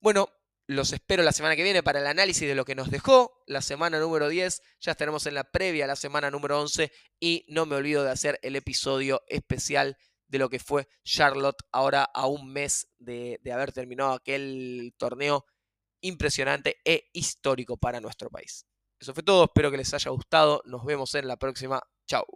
Bueno, 0.00 0.28
los 0.70 0.92
espero 0.92 1.24
la 1.24 1.32
semana 1.32 1.56
que 1.56 1.64
viene 1.64 1.82
para 1.82 1.98
el 1.98 2.06
análisis 2.06 2.46
de 2.46 2.54
lo 2.54 2.64
que 2.64 2.76
nos 2.76 2.92
dejó 2.92 3.42
la 3.48 3.60
semana 3.60 3.98
número 3.98 4.28
10. 4.28 4.62
Ya 4.80 4.92
estaremos 4.92 5.26
en 5.26 5.34
la 5.34 5.42
previa 5.42 5.88
la 5.88 5.96
semana 5.96 6.30
número 6.30 6.60
11 6.60 6.92
y 7.18 7.44
no 7.48 7.66
me 7.66 7.74
olvido 7.74 8.04
de 8.04 8.12
hacer 8.12 8.38
el 8.42 8.54
episodio 8.54 9.20
especial 9.26 9.96
de 10.28 10.38
lo 10.38 10.48
que 10.48 10.60
fue 10.60 10.86
Charlotte 11.02 11.60
ahora 11.72 12.04
a 12.04 12.28
un 12.28 12.52
mes 12.52 12.88
de, 13.00 13.40
de 13.42 13.52
haber 13.52 13.72
terminado 13.72 14.12
aquel 14.12 14.94
torneo 14.96 15.44
impresionante 16.02 16.76
e 16.84 17.10
histórico 17.14 17.76
para 17.76 18.00
nuestro 18.00 18.30
país. 18.30 18.64
Eso 19.00 19.12
fue 19.12 19.24
todo, 19.24 19.46
espero 19.46 19.72
que 19.72 19.76
les 19.76 19.92
haya 19.92 20.10
gustado. 20.12 20.62
Nos 20.66 20.84
vemos 20.84 21.12
en 21.16 21.26
la 21.26 21.36
próxima. 21.36 21.82
Chao. 22.06 22.26